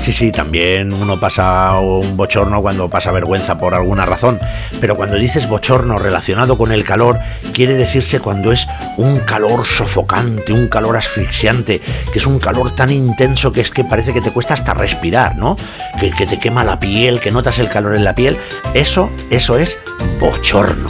Sí, 0.00 0.14
sí, 0.14 0.32
también 0.32 0.94
uno 0.94 1.20
pasa 1.20 1.78
un 1.78 2.16
bochorno 2.16 2.62
cuando 2.62 2.88
pasa 2.88 3.12
vergüenza 3.12 3.58
por 3.58 3.74
alguna 3.74 4.06
razón, 4.06 4.40
pero 4.80 4.96
cuando 4.96 5.16
dices 5.16 5.46
bochorno 5.46 5.98
relacionado 5.98 6.56
con 6.56 6.72
el 6.72 6.84
calor, 6.84 7.18
quiere 7.52 7.74
decirse 7.74 8.18
cuando 8.18 8.50
es 8.50 8.66
un 8.96 9.20
calor 9.20 9.66
sofocante, 9.66 10.54
un 10.54 10.68
calor 10.68 10.96
asfixiante, 10.96 11.82
que 12.12 12.18
es 12.18 12.26
un 12.26 12.38
calor 12.38 12.74
tan 12.74 12.90
intenso 12.90 13.52
que 13.52 13.60
es 13.60 13.70
que 13.70 13.84
parece 13.84 14.14
que 14.14 14.22
te 14.22 14.32
cuesta 14.32 14.54
hasta 14.54 14.72
respirar, 14.72 15.36
¿no? 15.36 15.58
Que, 16.00 16.10
que 16.10 16.26
te 16.26 16.38
quema 16.38 16.64
la 16.64 16.80
piel, 16.80 17.20
que 17.20 17.30
notas 17.30 17.58
el 17.58 17.68
calor 17.68 17.94
en 17.94 18.04
la 18.04 18.14
piel. 18.14 18.38
Eso, 18.72 19.10
eso 19.28 19.58
es 19.58 19.78
bochorno. 20.18 20.88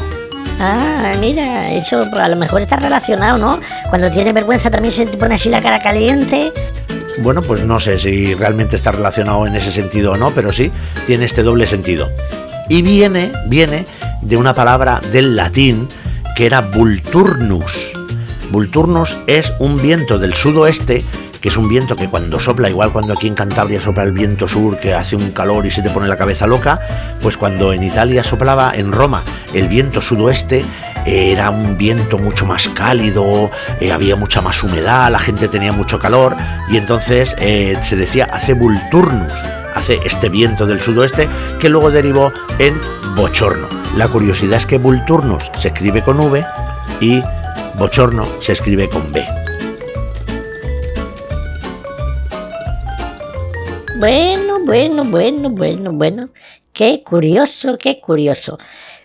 Ah, 0.60 1.12
mira, 1.18 1.72
eso 1.72 2.04
a 2.12 2.28
lo 2.28 2.36
mejor 2.36 2.62
está 2.62 2.76
relacionado, 2.76 3.38
¿no? 3.38 3.60
Cuando 3.88 4.10
tiene 4.10 4.32
vergüenza 4.32 4.70
también 4.70 4.92
se 4.92 5.06
te 5.06 5.16
pone 5.16 5.34
así 5.34 5.48
la 5.48 5.60
cara 5.60 5.82
caliente 5.82 6.52
bueno, 7.20 7.42
pues 7.42 7.64
no 7.64 7.80
sé 7.80 7.98
si 7.98 8.34
realmente 8.34 8.76
está 8.76 8.92
relacionado 8.92 9.46
en 9.46 9.54
ese 9.54 9.70
sentido 9.70 10.12
o 10.12 10.16
no, 10.16 10.30
pero 10.32 10.52
sí 10.52 10.70
tiene 11.06 11.24
este 11.24 11.42
doble 11.42 11.66
sentido. 11.66 12.10
Y 12.68 12.82
viene, 12.82 13.32
viene 13.46 13.84
de 14.22 14.36
una 14.36 14.54
palabra 14.54 15.00
del 15.12 15.36
latín 15.36 15.88
que 16.36 16.46
era 16.46 16.60
vulturnus. 16.60 17.92
Vulturnus 18.50 19.16
es 19.26 19.52
un 19.58 19.80
viento 19.80 20.18
del 20.18 20.34
sudoeste 20.34 21.04
que 21.40 21.48
es 21.48 21.56
un 21.56 21.68
viento 21.68 21.96
que 21.96 22.08
cuando 22.08 22.38
sopla, 22.38 22.68
igual 22.68 22.92
cuando 22.92 23.14
aquí 23.14 23.26
en 23.26 23.34
Cantabria 23.34 23.80
sopla 23.80 24.02
el 24.02 24.12
viento 24.12 24.46
sur, 24.46 24.78
que 24.78 24.92
hace 24.92 25.16
un 25.16 25.30
calor 25.30 25.64
y 25.64 25.70
se 25.70 25.82
te 25.82 25.90
pone 25.90 26.06
la 26.06 26.16
cabeza 26.16 26.46
loca, 26.46 27.16
pues 27.22 27.36
cuando 27.36 27.72
en 27.72 27.82
Italia 27.82 28.22
soplaba 28.22 28.72
en 28.74 28.92
Roma 28.92 29.22
el 29.54 29.68
viento 29.68 30.02
sudoeste, 30.02 30.64
era 31.06 31.50
un 31.50 31.76
viento 31.76 32.18
mucho 32.18 32.46
más 32.46 32.68
cálido, 32.68 33.50
eh, 33.80 33.92
había 33.92 34.16
mucha 34.16 34.40
más 34.40 34.62
humedad, 34.62 35.10
la 35.10 35.18
gente 35.18 35.48
tenía 35.48 35.72
mucho 35.72 35.98
calor 35.98 36.36
y 36.68 36.76
entonces 36.76 37.36
eh, 37.38 37.76
se 37.80 37.96
decía 37.96 38.28
hace 38.32 38.54
vulturnus, 38.54 39.32
hace 39.74 39.98
este 40.04 40.28
viento 40.28 40.66
del 40.66 40.80
sudoeste 40.80 41.28
que 41.60 41.68
luego 41.68 41.90
derivó 41.90 42.32
en 42.58 42.78
bochorno. 43.16 43.68
La 43.96 44.08
curiosidad 44.08 44.56
es 44.56 44.66
que 44.66 44.78
vulturnus 44.78 45.50
se 45.58 45.68
escribe 45.68 46.02
con 46.02 46.20
V 46.20 46.44
y 47.00 47.22
bochorno 47.76 48.26
se 48.40 48.52
escribe 48.52 48.88
con 48.88 49.12
B. 49.12 49.24
Bueno, 53.98 54.64
bueno, 54.64 55.04
bueno, 55.04 55.50
bueno, 55.50 55.92
bueno. 55.92 56.28
Qué 56.72 57.02
curioso, 57.04 57.76
qué 57.76 58.00
curioso 58.00 58.56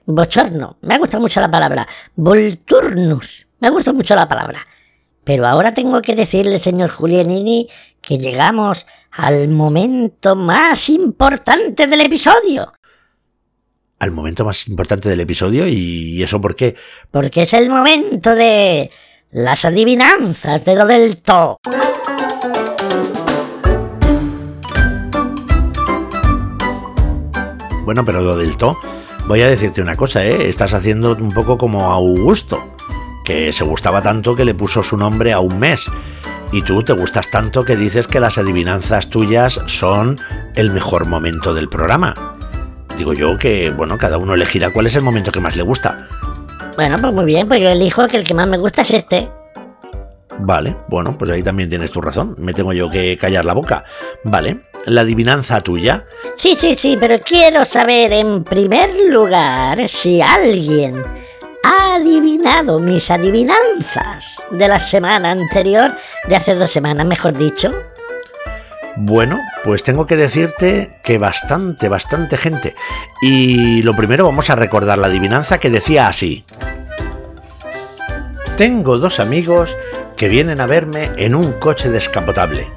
bochorno. 0.06 0.78
Me 0.82 0.96
ha 0.96 0.98
gustado 0.98 1.22
mucho 1.22 1.42
la 1.42 1.50
palabra. 1.50 1.88
Volturnus. 2.16 3.48
Me 3.60 3.68
ha 3.68 3.72
gustado 3.72 3.96
mucho 3.96 4.16
la 4.16 4.28
palabra. 4.28 4.66
Pero 5.24 5.48
ahora 5.48 5.74
tengo 5.74 6.02
que 6.02 6.16
decirle, 6.16 6.60
señor 6.60 6.90
Julianini, 6.90 7.68
que 8.02 8.18
llegamos 8.18 8.86
al 9.12 9.48
momento 9.50 10.36
más 10.36 10.90
importante 10.90 11.88
del 11.88 12.02
episodio. 12.02 12.72
¿Al 13.98 14.12
momento 14.12 14.46
más 14.46 14.68
importante 14.68 15.10
del 15.10 15.22
episodio? 15.22 15.68
¿Y 15.68 16.22
eso 16.22 16.40
por 16.40 16.56
qué? 16.56 16.76
Porque 17.10 17.44
es 17.44 17.54
el 17.54 17.70
momento 17.70 18.36
de 18.36 18.92
las 19.32 19.66
adivinanzas 19.66 20.64
de 20.64 20.76
lo 20.76 20.86
del 20.86 21.18
to. 21.18 21.60
Bueno, 27.86 28.04
pero 28.04 28.22
lo 28.22 28.36
del 28.36 28.58
to 28.58 28.78
Voy 29.28 29.42
a 29.42 29.50
decirte 29.50 29.82
una 29.82 29.98
cosa, 29.98 30.24
¿eh? 30.24 30.50
Estás 30.50 30.76
haciendo 30.76 31.14
un 31.14 31.32
poco 31.32 31.58
como 31.58 31.92
Augusto, 31.92 32.64
que 33.24 33.52
se 33.52 33.64
gustaba 33.64 34.04
tanto 34.04 34.36
que 34.36 34.46
le 34.46 34.54
puso 34.54 34.84
su 34.84 34.98
nombre 34.98 35.34
a 35.34 35.40
un 35.40 35.58
mes. 35.58 35.90
Y 36.52 36.62
tú 36.62 36.84
te 36.84 36.94
gustas 36.94 37.32
tanto 37.32 37.66
que 37.66 37.76
dices 37.76 38.08
que 38.08 38.20
las 38.20 38.38
adivinanzas 38.38 39.10
tuyas 39.10 39.62
son 39.66 40.20
el 40.56 40.70
mejor 40.70 41.08
momento 41.08 41.56
del 41.56 41.70
programa. 41.70 42.36
Digo 43.00 43.14
yo 43.14 43.38
que, 43.40 43.72
bueno, 43.72 43.98
cada 43.98 44.20
uno 44.20 44.36
elegirá 44.36 44.72
cuál 44.72 44.86
es 44.86 44.96
el 44.96 45.02
momento 45.02 45.32
que 45.32 45.40
más 45.40 45.56
le 45.56 45.64
gusta. 45.64 46.08
Bueno, 46.76 46.98
pues 47.02 47.12
muy 47.12 47.26
bien, 47.26 47.48
pues 47.48 47.60
yo 47.60 47.70
elijo 47.70 48.08
que 48.08 48.18
el 48.18 48.24
que 48.24 48.36
más 48.36 48.48
me 48.48 48.58
gusta 48.58 48.84
es 48.84 48.94
este. 48.94 49.28
Vale, 50.40 50.78
bueno, 50.90 51.18
pues 51.18 51.32
ahí 51.32 51.44
también 51.44 51.70
tienes 51.70 51.92
tu 51.92 52.02
razón. 52.02 52.36
Me 52.38 52.54
tengo 52.54 52.74
yo 52.74 52.90
que 52.90 53.18
callar 53.18 53.46
la 53.46 53.54
boca. 53.54 53.84
Vale, 54.24 54.66
la 54.86 55.02
adivinanza 55.02 55.62
tuya? 55.62 56.06
Sí, 56.36 56.56
sí, 56.56 56.76
sí, 56.76 56.98
pero 57.00 57.20
quiero 57.22 57.66
saber 57.66 58.14
en 58.14 58.44
primer 58.44 58.90
lugar 59.10 59.88
si 59.88 60.22
alguien 60.22 61.02
ha 61.64 61.96
adivinado 61.96 62.80
mis 62.80 63.10
adivinanzas 63.10 64.46
de 64.52 64.68
la 64.68 64.80
semana 64.80 65.32
anterior, 65.32 65.96
de 66.28 66.36
hace 66.36 66.54
dos 66.56 66.70
semanas, 66.70 67.06
mejor 67.06 67.38
dicho. 67.38 67.74
Bueno, 68.98 69.42
pues 69.64 69.84
tengo 69.84 70.06
que 70.06 70.16
decirte 70.16 71.00
que 71.04 71.18
bastante, 71.18 71.90
bastante 71.90 72.38
gente. 72.38 72.76
Y 73.22 73.84
lo 73.84 73.94
primero 73.94 74.26
vamos 74.26 74.50
a 74.50 74.56
recordar 74.56 74.98
la 74.98 75.08
adivinanza 75.08 75.58
que 75.58 75.70
decía 75.70 76.08
así. 76.08 76.46
Tengo 78.58 78.98
dos 78.98 79.20
amigos 79.20 79.76
que 80.16 80.30
vienen 80.30 80.62
a 80.62 80.66
verme 80.66 81.12
en 81.18 81.36
un 81.36 81.52
coche 81.60 81.90
descapotable. 81.90 82.72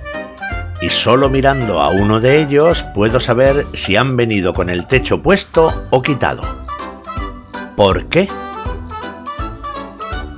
Y 0.81 0.89
solo 0.89 1.31
mirando 1.31 1.81
a 1.81 1.91
uno 1.91 2.19
de 2.19 2.43
ellos 2.43 2.85
puedo 2.97 3.21
saber 3.21 3.65
si 3.75 3.95
han 3.95 4.17
venido 4.17 4.55
con 4.55 4.71
el 4.71 4.89
techo 4.89 5.23
puesto 5.23 5.87
o 5.91 6.03
quitado. 6.03 6.43
¿Por 7.77 8.07
qué? 8.07 8.27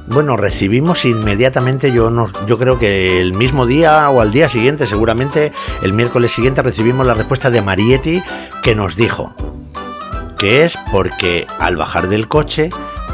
Bueno, 0.09 0.37
recibimos 0.37 1.07
inmediatamente, 1.07 1.91
yo, 1.91 2.11
no, 2.11 2.31
yo 2.47 2.59
creo 2.59 2.79
que 2.79 3.23
el 3.23 3.33
mismo 3.33 3.65
día 3.65 4.11
o 4.11 4.21
al 4.21 4.33
día 4.33 4.47
siguiente, 4.47 4.85
seguramente 4.85 5.53
el 5.81 5.95
miércoles 5.95 6.33
siguiente, 6.33 6.61
recibimos 6.61 7.07
la 7.07 7.15
respuesta 7.15 7.49
de 7.49 7.63
Marietti 7.63 8.23
que 8.63 8.75
nos 8.75 8.95
dijo 8.95 9.35
que 10.37 10.65
es 10.65 10.79
porque 10.91 11.47
al 11.59 11.77
bajar 11.77 12.09
del 12.09 12.27
coche 12.27 12.71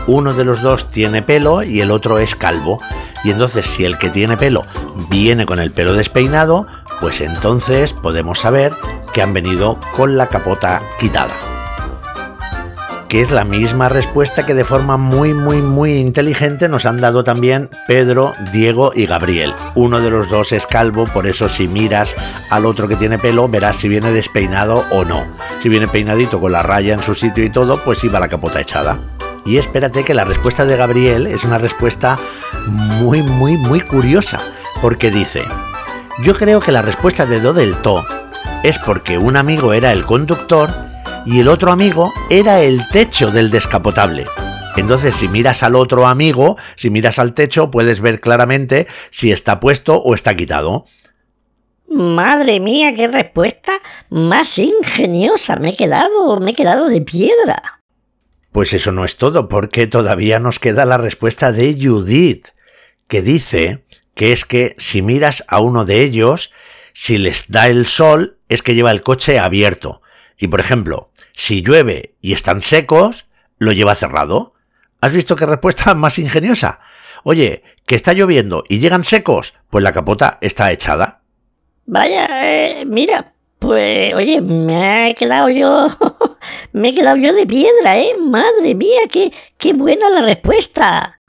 uno 0.07 0.35
de 0.35 0.45
los 0.45 0.62
dos 0.62 0.90
tiene 0.90 1.23
pelo 1.23 1.62
y 1.62 1.81
el 1.81 1.90
otro 1.90 2.19
es 2.19 2.37
calvo. 2.37 2.81
Y 3.25 3.31
entonces 3.31 3.66
si 3.66 3.85
el 3.85 3.99
que 3.99 4.11
tiene 4.11 4.37
pelo 4.37 4.64
viene 5.11 5.47
con 5.47 5.59
el 5.59 5.71
pelo 5.71 5.95
despeinado, 5.95 6.66
pues 7.01 7.21
entonces 7.21 7.92
podemos 7.92 8.40
saber 8.40 8.73
que 9.12 9.23
han 9.23 9.33
venido 9.33 9.79
con 9.95 10.16
la 10.16 10.29
capota 10.29 10.83
quitada 10.99 11.35
que 13.09 13.21
es 13.21 13.31
la 13.31 13.45
misma 13.45 13.88
respuesta 13.88 14.45
que 14.47 14.55
de 14.55 14.64
forma 14.64 14.97
muy, 14.97 15.33
muy, 15.35 15.62
muy 15.62 15.99
inteligente 15.99 16.69
nos 16.69 16.87
han 16.87 16.97
dado 16.97 17.25
también 17.25 17.71
Pedro, 17.87 18.35
Diego 18.53 18.92
y 18.95 19.07
Gabriel. 19.07 19.55
Uno 19.75 20.01
de 20.01 20.11
los 20.11 20.29
dos 20.29 20.53
es 20.53 20.66
calvo, 20.66 21.05
por 21.05 21.27
eso 21.27 21.49
si 21.49 21.69
miras 21.69 22.16
al 22.51 22.66
otro 22.66 22.88
que 22.88 22.97
tiene 22.97 23.19
pelo, 23.19 23.49
verás 23.49 23.77
si 23.77 23.88
viene 23.88 24.11
despeinado 24.11 24.85
o 24.90 25.05
no. 25.05 25.25
Si 25.61 25.69
viene 25.69 25.88
peinadito 25.88 26.40
con 26.40 26.53
la 26.53 26.62
raya 26.62 26.95
en 26.95 27.03
su 27.03 27.14
sitio 27.14 27.45
y 27.45 27.51
todo, 27.51 27.83
pues 27.85 28.03
iba 28.05 28.21
la 28.21 28.29
capota 28.29 28.61
echada. 28.61 28.99
Y 29.46 29.59
espérate 29.59 30.02
que 30.02 30.12
la 30.12 30.24
respuesta 30.24 30.66
de 30.66 30.76
Gabriel 30.76 31.28
es 31.28 31.44
una 31.44 31.59
respuesta 31.59 32.18
muy, 32.66 33.22
muy, 33.22 33.56
muy 33.56 33.80
curiosa, 33.80 34.42
porque 34.82 35.12
dice, 35.12 35.42
yo 36.22 36.35
creo 36.35 36.61
que 36.61 36.72
la 36.72 36.82
respuesta 36.82 37.26
de 37.26 37.40
Do 37.40 37.52
del 37.52 37.76
To 37.76 38.04
es 38.64 38.78
porque 38.80 39.18
un 39.18 39.37
amigo 39.37 39.72
era 39.72 39.92
el 39.92 40.04
conductor 40.04 40.68
y 41.24 41.40
el 41.40 41.48
otro 41.48 41.70
amigo 41.70 42.12
era 42.28 42.61
el 42.61 42.88
techo 42.88 43.30
del 43.30 43.52
descapotable. 43.52 44.26
Entonces, 44.76 45.14
si 45.14 45.28
miras 45.28 45.62
al 45.62 45.76
otro 45.76 46.06
amigo, 46.06 46.56
si 46.74 46.90
miras 46.90 47.18
al 47.20 47.32
techo, 47.32 47.70
puedes 47.70 48.00
ver 48.00 48.20
claramente 48.20 48.88
si 49.11 49.30
está 49.30 49.61
puesto 49.61 49.96
o 50.02 50.14
está 50.14 50.35
quitado. 50.35 50.85
Madre 51.88 52.59
mía, 52.59 52.92
qué 52.96 53.06
respuesta 53.06 53.72
más 54.11 54.59
ingeniosa. 54.59 55.56
Me 55.56 55.70
he 55.70 55.76
quedado, 55.76 56.40
me 56.40 56.50
he 56.50 56.54
quedado 56.54 56.88
de 56.88 57.00
piedra. 57.00 57.76
Pues 58.57 58.73
eso 58.73 58.90
no 58.90 59.05
es 59.05 59.19
todo, 59.19 59.49
porque 59.49 59.87
todavía 59.87 60.38
nos 60.38 60.59
queda 60.59 60.87
la 60.87 60.97
respuesta 60.97 61.53
de 61.53 61.77
Judith, 61.79 62.47
que 63.07 63.21
dice 63.21 63.85
que 64.14 64.33
es 64.33 64.47
que 64.47 64.75
si 64.79 65.03
miras 65.03 65.45
a 65.49 65.61
uno 65.61 65.85
de 65.85 66.01
ellos, 66.01 66.55
si 66.95 67.19
les 67.19 67.51
da 67.51 67.69
el 67.69 67.85
sol, 67.85 68.38
es 68.49 68.62
que 68.62 68.75
lleva 68.75 68.92
el 68.92 69.03
coche 69.03 69.38
abierto. 69.38 70.01
Y 70.38 70.49
por 70.49 70.61
ejemplo, 70.61 71.11
si 71.35 71.61
llueve 71.61 72.14
y 72.23 72.33
están 72.33 72.62
secos, 72.62 73.27
lo 73.59 73.73
lleva 73.73 73.95
cerrado. 73.95 74.55
¿Has 75.03 75.12
visto 75.12 75.37
qué 75.37 75.45
respuesta 75.45 75.95
más 75.95 76.19
ingeniosa? 76.19 76.81
Oye, 77.25 77.62
que 77.87 77.95
está 77.95 78.14
lloviendo 78.14 78.64
y 78.71 78.79
llegan 78.79 79.05
secos, 79.05 79.53
pues 79.69 79.85
la 79.85 79.92
capota 79.92 80.38
está 80.40 80.73
echada. 80.73 81.21
Vaya, 81.85 82.27
eh, 82.31 82.87
mira, 82.87 83.35
pues 83.59 84.14
oye, 84.14 84.40
me 84.40 85.11
he 85.11 85.14
quedado 85.14 85.51
yo, 85.51 85.88
me 86.77 86.91
he 86.91 86.95
quedado 86.95 87.17
yo 87.17 87.33
de 87.33 87.47
piedra, 87.47 87.97
¿eh? 87.97 88.15
Madre 88.21 88.75
mía, 88.75 89.01
qué, 89.11 89.33
qué 89.57 89.73
buena 89.73 90.11
la 90.11 90.21
respuesta. 90.21 91.21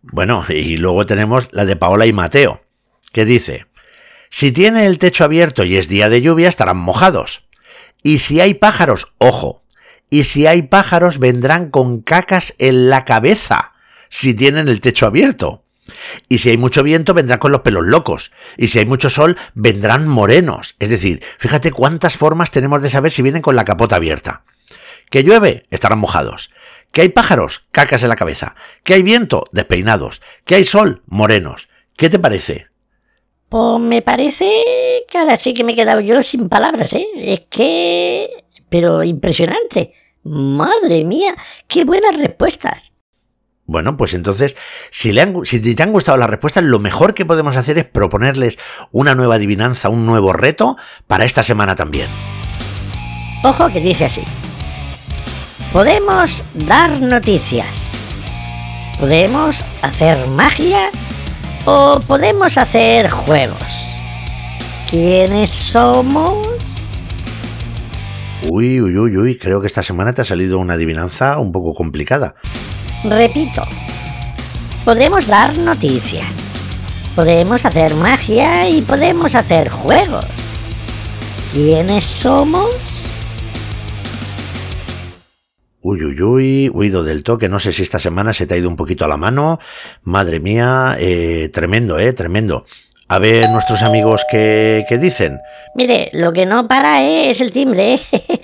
Bueno, 0.00 0.42
y 0.48 0.78
luego 0.78 1.04
tenemos 1.04 1.48
la 1.52 1.66
de 1.66 1.76
Paola 1.76 2.06
y 2.06 2.14
Mateo, 2.14 2.62
que 3.12 3.26
dice, 3.26 3.66
si 4.30 4.50
tiene 4.50 4.86
el 4.86 4.96
techo 4.96 5.24
abierto 5.24 5.62
y 5.64 5.76
es 5.76 5.88
día 5.88 6.08
de 6.08 6.22
lluvia, 6.22 6.48
estarán 6.48 6.78
mojados. 6.78 7.42
Y 8.02 8.20
si 8.20 8.40
hay 8.40 8.54
pájaros, 8.54 9.12
ojo, 9.18 9.62
y 10.08 10.22
si 10.22 10.46
hay 10.46 10.62
pájaros 10.62 11.18
vendrán 11.18 11.68
con 11.68 12.00
cacas 12.00 12.54
en 12.58 12.88
la 12.88 13.04
cabeza, 13.04 13.74
si 14.08 14.32
tienen 14.32 14.68
el 14.68 14.80
techo 14.80 15.04
abierto. 15.04 15.64
Y 16.30 16.38
si 16.38 16.48
hay 16.48 16.56
mucho 16.56 16.82
viento, 16.82 17.12
vendrán 17.12 17.40
con 17.40 17.52
los 17.52 17.60
pelos 17.60 17.84
locos. 17.84 18.32
Y 18.56 18.68
si 18.68 18.78
hay 18.78 18.86
mucho 18.86 19.10
sol, 19.10 19.36
vendrán 19.52 20.08
morenos. 20.08 20.76
Es 20.78 20.88
decir, 20.88 21.22
fíjate 21.38 21.72
cuántas 21.72 22.16
formas 22.16 22.50
tenemos 22.50 22.80
de 22.80 22.88
saber 22.88 23.10
si 23.10 23.20
vienen 23.20 23.42
con 23.42 23.54
la 23.54 23.66
capota 23.66 23.96
abierta. 23.96 24.44
Que 25.10 25.22
llueve, 25.22 25.66
estarán 25.70 25.98
mojados. 25.98 26.50
Que 26.92 27.02
hay 27.02 27.08
pájaros, 27.10 27.66
cacas 27.70 28.02
en 28.02 28.08
la 28.08 28.16
cabeza. 28.16 28.54
Que 28.82 28.94
hay 28.94 29.02
viento, 29.02 29.44
despeinados. 29.52 30.22
Que 30.44 30.56
hay 30.56 30.64
sol, 30.64 31.02
morenos. 31.06 31.68
¿Qué 31.96 32.08
te 32.10 32.18
parece? 32.18 32.66
Pues 33.48 33.80
me 33.80 34.02
parece 34.02 34.50
que 35.08 35.18
ahora 35.18 35.36
sí 35.36 35.54
que 35.54 35.64
me 35.64 35.72
he 35.72 35.76
quedado 35.76 36.00
yo 36.00 36.22
sin 36.22 36.48
palabras, 36.48 36.92
¿eh? 36.92 37.06
Es 37.16 37.40
que... 37.48 38.28
Pero 38.68 39.02
impresionante. 39.02 39.94
Madre 40.22 41.04
mía, 41.04 41.34
qué 41.66 41.84
buenas 41.84 42.16
respuestas. 42.16 42.92
Bueno, 43.64 43.96
pues 43.96 44.14
entonces, 44.14 44.56
si, 44.90 45.12
le 45.12 45.22
han, 45.22 45.44
si 45.44 45.74
te 45.74 45.82
han 45.82 45.92
gustado 45.92 46.16
las 46.16 46.30
respuestas, 46.30 46.64
lo 46.64 46.78
mejor 46.78 47.14
que 47.14 47.26
podemos 47.26 47.56
hacer 47.56 47.78
es 47.78 47.84
proponerles 47.84 48.58
una 48.92 49.14
nueva 49.14 49.34
adivinanza, 49.34 49.90
un 49.90 50.06
nuevo 50.06 50.32
reto 50.32 50.76
para 51.06 51.24
esta 51.24 51.42
semana 51.42 51.76
también. 51.76 52.08
Ojo 53.44 53.68
que 53.70 53.80
dice 53.80 54.06
así. 54.06 54.22
Podemos 55.72 56.42
dar 56.54 56.98
noticias. 57.02 57.66
Podemos 58.98 59.62
hacer 59.82 60.26
magia 60.28 60.88
o 61.66 62.00
podemos 62.00 62.56
hacer 62.56 63.10
juegos. 63.10 63.58
¿Quiénes 64.88 65.50
somos? 65.50 66.48
Uy, 68.48 68.80
uy, 68.80 68.96
uy, 68.96 69.16
uy, 69.18 69.38
creo 69.38 69.60
que 69.60 69.66
esta 69.66 69.82
semana 69.82 70.14
te 70.14 70.22
ha 70.22 70.24
salido 70.24 70.58
una 70.58 70.72
adivinanza 70.72 71.36
un 71.36 71.52
poco 71.52 71.74
complicada. 71.74 72.34
Repito, 73.04 73.62
podemos 74.86 75.26
dar 75.26 75.58
noticias, 75.58 76.34
podemos 77.14 77.66
hacer 77.66 77.94
magia 77.94 78.70
y 78.70 78.80
podemos 78.80 79.34
hacer 79.34 79.68
juegos. 79.68 80.24
¿Quiénes 81.52 82.04
somos? 82.04 82.97
Uy, 85.80 86.02
uy, 86.02 86.20
uy, 86.20 86.70
huido 86.72 87.04
del 87.04 87.22
toque. 87.22 87.48
No 87.48 87.60
sé 87.60 87.72
si 87.72 87.82
esta 87.82 88.00
semana 88.00 88.32
se 88.32 88.46
te 88.46 88.54
ha 88.54 88.56
ido 88.56 88.68
un 88.68 88.76
poquito 88.76 89.04
a 89.04 89.08
la 89.08 89.16
mano. 89.16 89.60
Madre 90.02 90.40
mía, 90.40 90.96
eh, 90.98 91.50
tremendo, 91.52 91.98
eh, 91.98 92.12
tremendo. 92.12 92.66
A 93.10 93.18
ver 93.18 93.48
nuestros 93.48 93.82
amigos 93.82 94.26
qué, 94.30 94.84
qué 94.88 94.98
dicen. 94.98 95.40
Mire, 95.74 96.10
lo 96.12 96.32
que 96.32 96.44
no 96.44 96.66
para 96.68 97.02
eh, 97.02 97.30
es 97.30 97.40
el 97.40 97.52
timbre. 97.52 97.94
¿eh? 97.94 98.00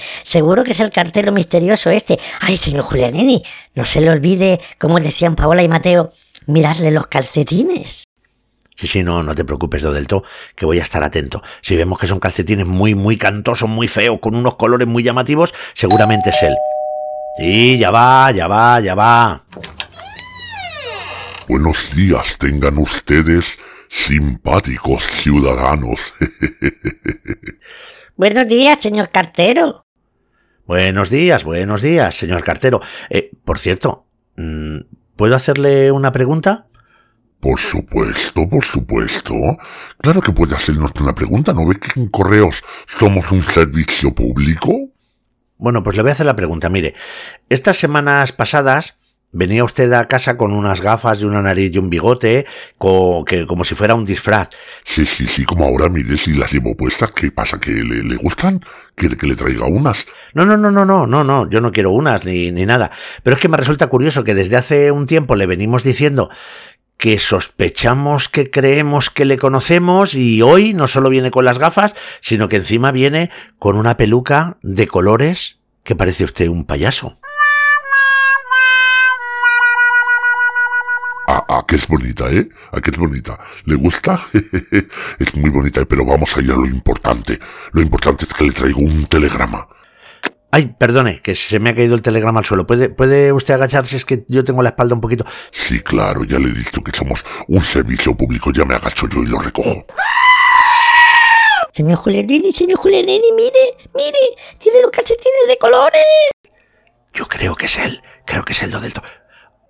Seguro 0.23 0.65
que 0.65 0.71
es 0.71 0.81
el 0.81 0.91
cartero 0.91 1.33
misterioso 1.33 1.91
este. 1.91 2.19
Ay, 2.41 2.57
señor 2.57 2.85
Julianini, 2.85 3.43
no 3.75 3.85
se 3.85 4.01
le 4.01 4.11
olvide, 4.11 4.61
como 4.79 5.01
decían 5.01 5.35
Paola 5.35 5.63
y 5.63 5.69
Mateo, 5.69 6.13
mirarle 6.47 6.93
los 6.93 7.09
calcetines. 7.09 8.05
Sí, 8.77 8.87
sí, 8.87 9.03
no, 9.03 9.23
no 9.23 9.35
te 9.35 9.45
preocupes, 9.45 9.83
Dodelto, 9.83 10.25
que 10.57 10.67
voy 10.67 10.79
a 10.79 10.83
estar 10.83 11.03
atento. 11.03 11.43
Si 11.61 11.77
vemos 11.77 11.99
que 11.99 12.07
son 12.07 12.19
calcetines 12.19 12.67
muy, 12.67 12.95
muy 12.95 13.17
cantosos, 13.17 13.69
muy 13.69 13.87
feos, 13.89 14.19
con 14.21 14.35
unos 14.35 14.55
colores 14.55 14.89
muy 14.89 15.03
llamativos, 15.03 15.53
seguramente 15.75 16.31
es 16.31 16.43
él. 16.43 16.57
Sí, 17.37 17.79
ya 17.79 17.91
va, 17.91 18.31
ya 18.31 18.47
va, 18.47 18.79
ya 18.79 18.95
va. 18.95 19.45
Buenos 21.49 21.91
días 21.95 22.39
tengan 22.39 22.79
ustedes, 22.79 23.59
simpáticos 23.89 25.03
ciudadanos. 25.03 26.01
Buenos 28.17 28.47
días, 28.47 28.79
señor 28.81 29.11
cartero. 29.11 29.85
Buenos 30.65 31.11
días, 31.11 31.43
buenos 31.43 31.83
días, 31.83 32.15
señor 32.15 32.45
cartero. 32.45 32.81
Eh, 33.11 33.33
por 33.45 33.59
cierto, 33.59 34.07
mm, 34.37 34.79
¿puedo 35.17 35.35
hacerle 35.35 35.91
una 35.91 36.13
pregunta? 36.13 36.69
Por 37.41 37.59
supuesto, 37.59 38.49
por 38.49 38.65
supuesto. 38.65 39.35
Claro 39.99 40.21
que 40.21 40.33
puede 40.33 40.55
hacernos 40.55 40.93
una 41.01 41.15
pregunta. 41.17 41.53
¿No 41.53 41.67
ve 41.67 41.81
que 41.81 42.01
en 42.01 42.09
Correos 42.09 42.63
somos 42.99 43.33
un 43.33 43.43
servicio 43.43 44.15
público? 44.15 44.94
Bueno, 45.57 45.83
pues 45.83 45.97
le 45.97 46.03
voy 46.03 46.11
a 46.11 46.13
hacer 46.13 46.27
la 46.27 46.37
pregunta. 46.37 46.69
Mire, 46.69 46.95
estas 47.49 47.77
semanas 47.77 48.33
pasadas 48.33 48.97
venía 49.35 49.65
usted 49.65 49.93
a 49.93 50.07
casa 50.07 50.39
con 50.39 50.53
unas 50.53 50.81
gafas 50.81 51.21
y 51.21 51.25
una 51.25 51.43
nariz 51.43 51.73
y 51.75 51.79
un 51.79 51.91
bigote, 51.91 52.47
que, 53.27 53.47
como 53.47 53.65
si 53.65 53.75
fuera 53.75 53.95
un 53.95 54.05
disfraz. 54.05 54.49
Sí, 54.85 55.05
sí, 55.05 55.27
sí, 55.27 55.45
como 55.45 55.65
ahora, 55.65 55.89
mire, 55.89 56.17
si 56.17 56.35
las 56.35 56.53
llevo 56.53 56.77
puestas, 56.77 57.11
¿qué 57.11 57.31
pasa? 57.31 57.59
¿Que 57.59 57.73
le, 57.73 58.17
gustan? 58.17 58.61
¿Quiere 58.95 59.17
que 59.17 59.27
le 59.27 59.35
traiga 59.35 59.67
unas? 59.67 60.07
No, 60.35 60.45
no, 60.47 60.57
no, 60.57 60.71
no, 60.71 60.85
no, 60.85 61.07
no, 61.07 61.25
no, 61.25 61.51
yo 61.51 61.61
no 61.61 61.73
quiero 61.73 61.91
unas 61.91 62.25
ni, 62.25 62.53
ni 62.53 62.65
nada. 62.65 62.93
Pero 63.23 63.35
es 63.35 63.41
que 63.41 63.49
me 63.49 63.57
resulta 63.57 63.89
curioso 63.89 64.23
que 64.23 64.35
desde 64.35 64.57
hace 64.57 64.93
un 64.93 65.07
tiempo 65.07 65.35
le 65.35 65.47
venimos 65.47 65.83
diciendo 65.83 66.31
que 67.05 67.19
sospechamos 67.19 68.31
que 68.31 68.51
creemos 68.51 69.11
que 69.11 69.27
le 69.27 69.37
conocemos 69.37 70.15
y 70.15 70.41
hoy 70.41 70.73
no 70.73 70.87
solo 70.87 71.11
viene 71.11 71.31
con 71.31 71.45
las 71.45 71.59
gafas, 71.59 71.95
sino 72.23 72.49
que 72.49 72.57
encima 72.57 72.93
viene 72.93 73.31
con 73.59 73.77
una 73.77 73.99
peluca 73.99 74.57
de 74.63 74.89
colores 74.89 75.59
que 75.83 75.95
parece 75.95 76.25
usted 76.25 76.49
un 76.49 76.65
payaso. 76.65 77.19
Ah, 81.29 81.63
que 81.69 81.77
es 81.77 81.87
bonita, 81.87 82.31
¿eh? 82.33 82.49
¿A 82.73 82.81
que 82.81 82.91
es 82.91 82.97
bonita? 82.97 83.39
¿Le 83.67 83.75
gusta? 83.75 84.25
es 85.19 85.37
muy 85.37 85.51
bonita, 85.51 85.85
pero 85.85 86.07
vamos 86.07 86.35
allá 86.39 86.55
a 86.55 86.57
lo 86.57 86.67
importante. 86.67 87.39
Lo 87.73 87.83
importante 87.83 88.25
es 88.25 88.33
que 88.33 88.45
le 88.45 88.53
traigo 88.53 88.81
un 88.81 89.05
telegrama. 89.05 89.69
Ay, 90.57 90.73
perdone, 90.79 91.19
que 91.19 91.35
se 91.35 91.59
me 91.59 91.71
ha 91.71 91.75
caído 91.75 91.97
el 91.97 92.03
telegrama 92.03 92.39
al 92.39 92.45
suelo. 92.45 92.65
¿Puede, 92.65 92.89
¿Puede 92.89 93.33
usted 93.33 93.55
agacharse? 93.55 93.97
Es 93.97 94.05
que 94.05 94.25
yo 94.29 94.45
tengo 94.45 94.63
la 94.63 94.69
espalda 94.69 94.95
un 94.95 95.01
poquito. 95.01 95.25
Sí, 95.51 95.81
claro, 95.81 96.23
ya 96.23 96.39
le 96.39 96.51
he 96.51 96.53
dicho 96.53 96.81
que 96.81 96.93
somos 96.97 97.25
un 97.49 97.61
servicio 97.65 98.17
público. 98.17 98.53
Ya 98.53 98.65
me 98.65 98.77
agacho 98.77 99.09
yo 99.09 99.25
y 99.25 99.27
lo 99.27 99.41
recojo. 99.41 99.85
Señor 101.73 101.97
Julianini, 101.97 102.53
señor 102.53 102.79
Julianini, 102.79 103.33
mire, 103.33 103.77
mire, 103.97 104.19
tiene 104.59 104.81
los 104.81 104.93
calcetines 104.93 105.49
de 105.49 105.59
colores. 105.59 106.05
Yo 107.13 107.27
creo 107.27 107.57
que 107.57 107.67
es 107.67 107.77
él, 107.79 108.01
creo 108.25 108.45
que 108.45 108.53
es 108.53 108.63
el 108.63 108.71
do 108.71 108.79
del 108.79 108.93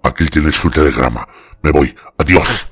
Aquí 0.03 0.27
tiene 0.27 0.53
su 0.53 0.71
telegrama. 0.71 1.27
Me 1.63 1.71
voy. 1.71 1.97
Adiós. 2.19 2.67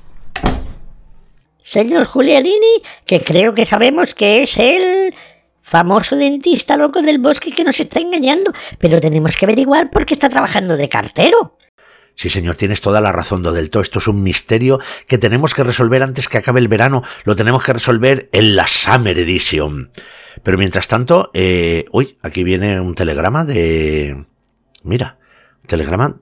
Señor 1.63 2.05
Julianini, 2.05 2.83
que 3.07 3.23
creo 3.23 3.55
que 3.55 3.65
sabemos 3.65 4.13
que 4.13 4.43
es 4.43 4.59
el 4.59 5.15
famoso 5.73 6.15
dentista 6.15 6.77
loco 6.77 7.01
del 7.01 7.17
bosque 7.17 7.51
que 7.51 7.63
nos 7.63 7.79
está 7.79 7.99
engañando, 7.99 8.53
pero 8.77 9.01
tenemos 9.01 9.35
que 9.35 9.45
averiguar 9.45 9.89
por 9.89 10.05
qué 10.05 10.13
está 10.13 10.29
trabajando 10.29 10.77
de 10.77 10.87
cartero. 10.87 11.57
Sí, 12.13 12.29
señor, 12.29 12.57
tienes 12.57 12.79
toda 12.79 13.01
la 13.01 13.11
razón, 13.11 13.41
Dodelto. 13.41 13.81
Esto 13.81 13.97
es 13.97 14.07
un 14.07 14.21
misterio 14.21 14.79
que 15.07 15.17
tenemos 15.17 15.55
que 15.55 15.63
resolver 15.63 16.03
antes 16.03 16.29
que 16.29 16.37
acabe 16.37 16.59
el 16.59 16.67
verano. 16.67 17.01
Lo 17.23 17.35
tenemos 17.35 17.63
que 17.63 17.73
resolver 17.73 18.29
en 18.33 18.55
la 18.55 18.67
Summer 18.67 19.17
Edition. 19.17 19.89
Pero 20.43 20.59
mientras 20.59 20.87
tanto, 20.87 21.31
eh, 21.33 21.85
uy, 21.91 22.19
aquí 22.21 22.43
viene 22.43 22.79
un 22.79 22.93
telegrama 22.93 23.43
de... 23.43 24.27
Mira, 24.83 25.17
telegrama 25.65 26.21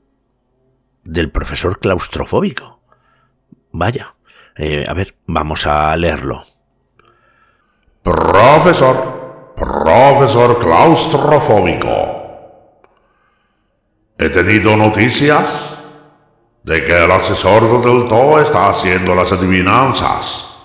del 1.04 1.30
profesor 1.30 1.78
claustrofóbico. 1.80 2.82
Vaya. 3.74 4.16
Eh, 4.56 4.86
a 4.88 4.94
ver, 4.94 5.16
vamos 5.26 5.68
a 5.68 5.98
leerlo. 5.98 6.46
Profesor, 8.02 9.21
profesor 9.62 10.58
claustrofóbico. 10.58 11.90
He 14.18 14.30
tenido 14.30 14.76
noticias 14.76 15.84
de 16.64 16.84
que 16.84 17.04
el 17.06 17.12
asesor 17.12 17.84
del 17.84 18.08
todo 18.08 18.40
está 18.40 18.70
haciendo 18.70 19.14
las 19.14 19.32
adivinanzas. 19.32 20.58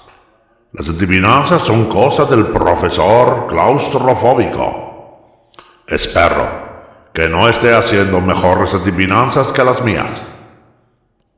Las 0.72 0.88
adivinanzas 0.88 1.60
son 1.60 1.90
cosas 1.90 2.30
del 2.30 2.46
profesor 2.46 3.46
claustrofóbico. 3.46 5.44
Espero 5.86 6.66
que 7.12 7.28
no 7.28 7.50
esté 7.50 7.74
haciendo 7.74 8.22
mejores 8.22 8.72
adivinanzas 8.72 9.52
que 9.52 9.62
las 9.62 9.82
mías. 9.82 10.22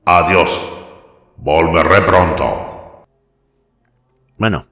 Adiós. 0.05 0.75
Volveré 1.37 2.03
pronto. 2.03 3.05
Bueno, 4.37 4.68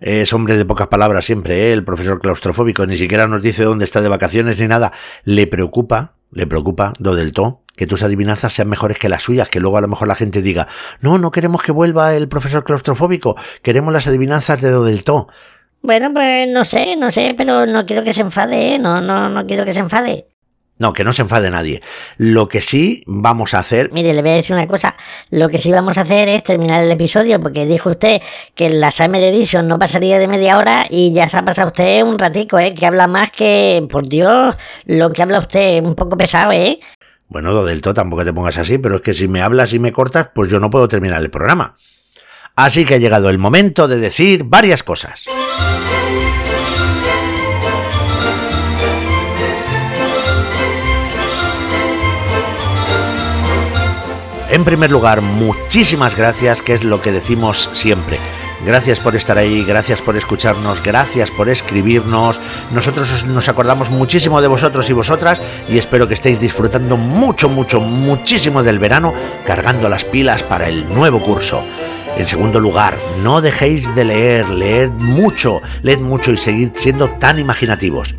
es 0.00 0.32
hombre 0.32 0.56
de 0.56 0.64
pocas 0.64 0.88
palabras 0.88 1.24
siempre, 1.24 1.68
¿eh? 1.68 1.72
el 1.72 1.84
profesor 1.84 2.20
claustrofóbico, 2.20 2.86
ni 2.86 2.96
siquiera 2.96 3.26
nos 3.26 3.42
dice 3.42 3.64
dónde 3.64 3.84
está 3.84 4.00
de 4.00 4.08
vacaciones 4.08 4.58
ni 4.58 4.66
nada. 4.66 4.92
Le 5.24 5.46
preocupa, 5.46 6.14
le 6.32 6.46
preocupa, 6.46 6.94
do 6.98 7.14
del 7.14 7.32
to, 7.32 7.62
que 7.76 7.86
tus 7.86 8.02
adivinanzas 8.02 8.52
sean 8.52 8.68
mejores 8.68 8.98
que 8.98 9.08
las 9.08 9.22
suyas, 9.22 9.48
que 9.48 9.60
luego 9.60 9.76
a 9.76 9.80
lo 9.80 9.88
mejor 9.88 10.08
la 10.08 10.14
gente 10.14 10.42
diga, 10.42 10.68
no, 11.00 11.18
no 11.18 11.30
queremos 11.30 11.62
que 11.62 11.72
vuelva 11.72 12.14
el 12.14 12.28
profesor 12.28 12.64
claustrofóbico, 12.64 13.36
queremos 13.62 13.92
las 13.92 14.06
adivinanzas 14.06 14.60
de 14.60 14.70
do 14.70 14.84
del 14.84 15.04
to. 15.04 15.28
Bueno, 15.82 16.10
pues 16.12 16.48
no 16.48 16.64
sé, 16.64 16.96
no 16.96 17.10
sé, 17.10 17.34
pero 17.36 17.66
no 17.66 17.86
quiero 17.86 18.04
que 18.04 18.12
se 18.12 18.20
enfade, 18.20 18.74
¿eh? 18.74 18.78
no, 18.78 19.00
no, 19.00 19.28
no 19.28 19.46
quiero 19.46 19.64
que 19.64 19.72
se 19.72 19.80
enfade. 19.80 20.29
No, 20.80 20.94
que 20.94 21.04
no 21.04 21.12
se 21.12 21.20
enfade 21.20 21.50
nadie. 21.50 21.82
Lo 22.16 22.48
que 22.48 22.62
sí 22.62 23.04
vamos 23.06 23.52
a 23.52 23.58
hacer. 23.58 23.92
Mire, 23.92 24.14
le 24.14 24.22
voy 24.22 24.30
a 24.30 24.34
decir 24.36 24.56
una 24.56 24.66
cosa. 24.66 24.96
Lo 25.28 25.50
que 25.50 25.58
sí 25.58 25.70
vamos 25.70 25.98
a 25.98 26.00
hacer 26.00 26.30
es 26.30 26.42
terminar 26.42 26.82
el 26.82 26.90
episodio, 26.90 27.38
porque 27.38 27.66
dijo 27.66 27.90
usted 27.90 28.22
que 28.54 28.70
la 28.70 28.90
Summer 28.90 29.22
Edition 29.22 29.68
no 29.68 29.78
pasaría 29.78 30.18
de 30.18 30.26
media 30.26 30.56
hora 30.56 30.86
y 30.88 31.12
ya 31.12 31.28
se 31.28 31.36
ha 31.36 31.44
pasado 31.44 31.68
usted 31.68 32.02
un 32.02 32.18
ratico, 32.18 32.58
¿eh? 32.58 32.74
Que 32.74 32.86
habla 32.86 33.08
más 33.08 33.30
que. 33.30 33.86
Por 33.90 34.08
Dios, 34.08 34.56
lo 34.86 35.12
que 35.12 35.20
habla 35.20 35.40
usted, 35.40 35.84
un 35.84 35.94
poco 35.94 36.16
pesado, 36.16 36.50
¿eh? 36.52 36.80
Bueno, 37.28 37.52
lo 37.52 37.66
del 37.66 37.82
todo 37.82 37.92
tampoco 37.92 38.24
te 38.24 38.32
pongas 38.32 38.56
así, 38.56 38.78
pero 38.78 38.96
es 38.96 39.02
que 39.02 39.12
si 39.12 39.28
me 39.28 39.42
hablas 39.42 39.74
y 39.74 39.78
me 39.78 39.92
cortas, 39.92 40.30
pues 40.34 40.50
yo 40.50 40.60
no 40.60 40.70
puedo 40.70 40.88
terminar 40.88 41.20
el 41.20 41.28
programa. 41.28 41.76
Así 42.56 42.86
que 42.86 42.94
ha 42.94 42.98
llegado 42.98 43.28
el 43.28 43.36
momento 43.36 43.86
de 43.86 43.98
decir 43.98 44.44
varias 44.44 44.82
cosas. 44.82 45.26
En 54.52 54.64
primer 54.64 54.90
lugar, 54.90 55.20
muchísimas 55.20 56.16
gracias, 56.16 56.60
que 56.60 56.74
es 56.74 56.82
lo 56.82 57.00
que 57.00 57.12
decimos 57.12 57.70
siempre. 57.72 58.18
Gracias 58.64 58.98
por 58.98 59.14
estar 59.14 59.38
ahí, 59.38 59.62
gracias 59.64 60.02
por 60.02 60.16
escucharnos, 60.16 60.82
gracias 60.82 61.30
por 61.30 61.48
escribirnos. 61.48 62.40
Nosotros 62.72 63.24
nos 63.26 63.48
acordamos 63.48 63.90
muchísimo 63.90 64.42
de 64.42 64.48
vosotros 64.48 64.90
y 64.90 64.92
vosotras 64.92 65.40
y 65.68 65.78
espero 65.78 66.08
que 66.08 66.14
estéis 66.14 66.40
disfrutando 66.40 66.96
mucho, 66.96 67.48
mucho, 67.48 67.80
muchísimo 67.80 68.64
del 68.64 68.80
verano, 68.80 69.14
cargando 69.46 69.88
las 69.88 70.04
pilas 70.04 70.42
para 70.42 70.68
el 70.68 70.92
nuevo 70.92 71.22
curso. 71.22 71.64
En 72.16 72.26
segundo 72.26 72.60
lugar, 72.60 72.96
no 73.22 73.40
dejéis 73.40 73.94
de 73.94 74.04
leer, 74.04 74.50
leed 74.50 74.90
mucho, 74.90 75.62
leed 75.82 76.00
mucho 76.00 76.32
y 76.32 76.36
seguid 76.36 76.70
siendo 76.74 77.10
tan 77.18 77.38
imaginativos. 77.38 78.14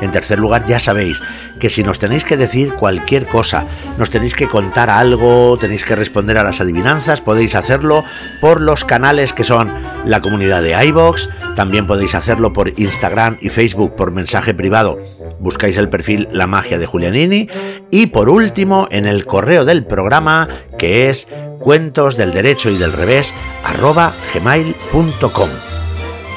En 0.00 0.10
tercer 0.10 0.38
lugar, 0.38 0.66
ya 0.66 0.78
sabéis 0.78 1.22
que 1.58 1.70
si 1.70 1.82
nos 1.82 1.98
tenéis 1.98 2.24
que 2.24 2.36
decir 2.36 2.74
cualquier 2.74 3.26
cosa, 3.26 3.66
nos 3.98 4.10
tenéis 4.10 4.34
que 4.34 4.48
contar 4.48 4.90
algo, 4.90 5.56
tenéis 5.58 5.84
que 5.84 5.96
responder 5.96 6.36
a 6.38 6.44
las 6.44 6.60
adivinanzas, 6.60 7.20
podéis 7.20 7.54
hacerlo 7.54 8.04
por 8.40 8.60
los 8.60 8.84
canales 8.84 9.32
que 9.32 9.44
son 9.44 9.72
la 10.04 10.20
comunidad 10.20 10.62
de 10.62 10.84
iBox, 10.86 11.30
también 11.54 11.86
podéis 11.86 12.14
hacerlo 12.14 12.52
por 12.52 12.78
Instagram 12.78 13.38
y 13.40 13.48
Facebook 13.48 13.96
por 13.96 14.12
mensaje 14.12 14.52
privado. 14.52 14.98
Buscáis 15.38 15.76
el 15.76 15.88
perfil 15.88 16.28
La 16.32 16.46
Magia 16.46 16.78
de 16.78 16.86
Julianini 16.86 17.48
y 17.90 18.06
por 18.06 18.28
último 18.28 18.88
en 18.90 19.06
el 19.06 19.26
correo 19.26 19.64
del 19.64 19.84
programa 19.84 20.48
que 20.78 21.10
es 21.10 21.28
cuentos 21.58 22.16
del 22.16 22.32
derecho 22.32 22.70
y 22.70 22.78
del 22.78 22.92
revés 22.92 23.34
arroba 23.64 24.14
gmail.com. 24.32 25.50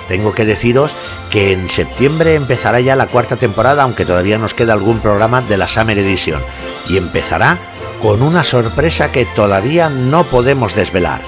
Tengo 0.08 0.34
que 0.34 0.46
deciros 0.46 0.96
que 1.30 1.54
en 1.54 1.70
septiembre 1.70 2.34
empezará 2.34 2.80
ya 2.80 2.96
la 2.96 3.08
cuarta 3.08 3.36
temporada, 3.36 3.84
aunque 3.84 4.06
todavía 4.06 4.40
nos 4.40 4.56
queda 4.56 4.74
algún 4.74 5.00
programa 5.00 5.42
de 5.42 5.56
la 5.56 5.68
Summer 5.68 6.00
Edition, 6.00 6.42
y 6.88 6.98
empezará 6.98 7.60
con 8.02 8.24
una 8.24 8.44
sorpresa 8.44 9.12
que 9.12 9.28
todavía 9.36 9.90
no 9.90 10.24
podemos 10.24 10.74
desvelar. 10.74 11.22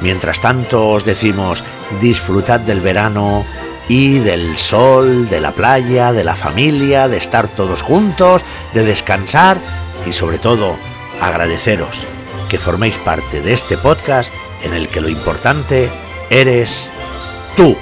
Mientras 0.00 0.40
tanto 0.40 0.88
os 0.88 1.04
decimos, 1.04 1.64
disfrutad 2.00 2.60
del 2.60 2.80
verano 2.80 3.44
y 3.90 4.20
del 4.20 4.56
sol, 4.56 5.28
de 5.28 5.40
la 5.40 5.50
playa, 5.50 6.12
de 6.12 6.22
la 6.22 6.36
familia, 6.36 7.08
de 7.08 7.16
estar 7.16 7.48
todos 7.48 7.82
juntos, 7.82 8.40
de 8.72 8.84
descansar 8.84 9.60
y 10.06 10.12
sobre 10.12 10.38
todo 10.38 10.76
agradeceros 11.20 12.06
que 12.48 12.60
forméis 12.60 12.98
parte 12.98 13.40
de 13.40 13.52
este 13.52 13.76
podcast 13.76 14.32
en 14.62 14.74
el 14.74 14.86
que 14.86 15.00
lo 15.00 15.08
importante 15.08 15.90
eres 16.30 16.88
tú. 17.56 17.76